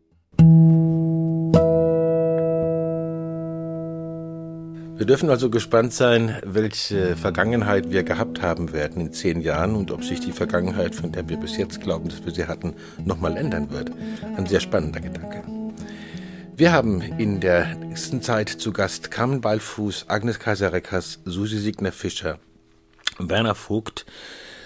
Wir 4.96 5.04
dürfen 5.04 5.28
also 5.28 5.50
gespannt 5.50 5.92
sein, 5.92 6.40
welche 6.42 7.16
Vergangenheit 7.16 7.90
wir 7.90 8.02
gehabt 8.02 8.40
haben 8.40 8.72
werden 8.72 9.02
in 9.02 9.12
zehn 9.12 9.42
Jahren 9.42 9.74
und 9.74 9.90
ob 9.90 10.02
sich 10.02 10.20
die 10.20 10.32
Vergangenheit, 10.32 10.94
von 10.94 11.12
der 11.12 11.28
wir 11.28 11.36
bis 11.36 11.58
jetzt 11.58 11.82
glauben, 11.82 12.08
dass 12.08 12.24
wir 12.24 12.32
sie 12.32 12.46
hatten, 12.46 12.72
nochmal 13.04 13.36
ändern 13.36 13.70
wird. 13.70 13.90
Ein 14.38 14.46
sehr 14.46 14.60
spannender 14.60 15.00
Gedanke. 15.00 15.42
Wir 16.56 16.72
haben 16.72 17.02
in 17.02 17.40
der 17.40 17.74
nächsten 17.74 18.22
Zeit 18.22 18.48
zu 18.48 18.72
Gast 18.72 19.10
Carmen 19.10 19.42
Ballfuß, 19.42 20.06
Agnes 20.08 20.38
Kaiser-Reckers, 20.38 21.20
Susi 21.26 21.58
Signer-Fischer, 21.58 22.38
Werner 23.18 23.54
Vogt, 23.54 24.06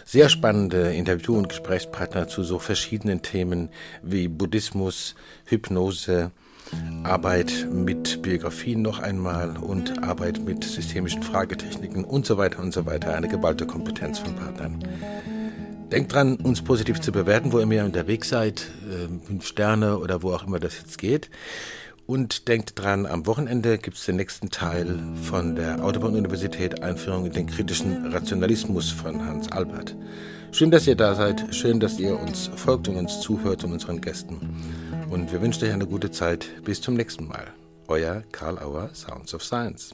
sehr 0.05 0.29
spannende 0.29 0.93
Interview- 0.95 1.37
und 1.37 1.49
Gesprächspartner 1.49 2.29
zu 2.29 2.45
so 2.45 2.61
verschiedenen 2.61 3.23
Themen 3.23 3.71
wie 4.05 4.29
Buddhismus, 4.29 5.17
Hypnose, 5.47 6.31
Arbeit 7.03 7.67
mit 7.73 8.23
Biografien 8.23 8.83
noch 8.83 8.99
einmal 8.99 9.57
und 9.57 10.03
Arbeit 10.03 10.45
mit 10.45 10.65
systemischen 10.65 11.23
Fragetechniken 11.23 12.05
und 12.05 12.27
so 12.27 12.37
weiter 12.37 12.61
und 12.61 12.73
so 12.73 12.87
weiter. 12.87 13.15
Eine 13.15 13.29
geballte 13.29 13.67
Kompetenz 13.67 14.19
von 14.19 14.35
Partnern. 14.35 14.85
Denkt 15.91 16.13
dran, 16.13 16.37
uns 16.37 16.63
positiv 16.63 17.01
zu 17.01 17.11
bewerten, 17.11 17.53
wo 17.53 17.59
ihr 17.59 17.67
mehr 17.67 17.85
unterwegs 17.85 18.29
seid, 18.29 18.71
ähm, 18.93 19.21
fünf 19.23 19.47
Sterne 19.47 19.99
oder 19.99 20.23
wo 20.23 20.33
auch 20.33 20.47
immer 20.47 20.61
das 20.61 20.79
jetzt 20.79 20.99
geht. 20.99 21.31
Und 22.07 22.49
denkt 22.49 22.73
dran, 22.75 23.07
am 23.07 23.27
Wochenende 23.27 23.79
gibt 23.79 23.97
es 23.97 24.05
den 24.05 24.17
nächsten 24.17 24.51
Teil 24.51 24.99
von 25.23 25.55
der 25.55 25.85
Autobahn-Universität 25.85 26.83
Einführung 26.83 27.27
in 27.27 27.33
den 27.33 27.47
kritischen 27.47 28.13
Rationalismus 28.13 28.91
von 28.91 29.25
Hans 29.25 29.51
Albert. 29.51 29.97
Schön, 30.53 30.73
dass 30.73 30.89
ihr 30.89 30.97
da 30.97 31.15
seid, 31.15 31.55
schön, 31.55 31.79
dass 31.79 32.01
ihr 32.01 32.19
uns 32.19 32.51
folgt 32.57 32.89
und 32.89 32.97
uns 32.97 33.21
zuhört 33.21 33.63
und 33.63 33.73
unseren 33.73 34.01
Gästen. 34.01 34.41
Und 35.11 35.33
wir 35.33 35.43
wünschen 35.43 35.65
euch 35.65 35.73
eine 35.73 35.87
gute 35.87 36.13
Zeit. 36.13 36.49
Bis 36.65 36.81
zum 36.81 36.95
nächsten 36.95 37.27
Mal. 37.27 37.49
Euer 37.89 38.23
Karl 38.31 38.61
Auer, 38.61 38.91
Sounds 38.95 39.35
of 39.35 39.43
Science. 39.43 39.93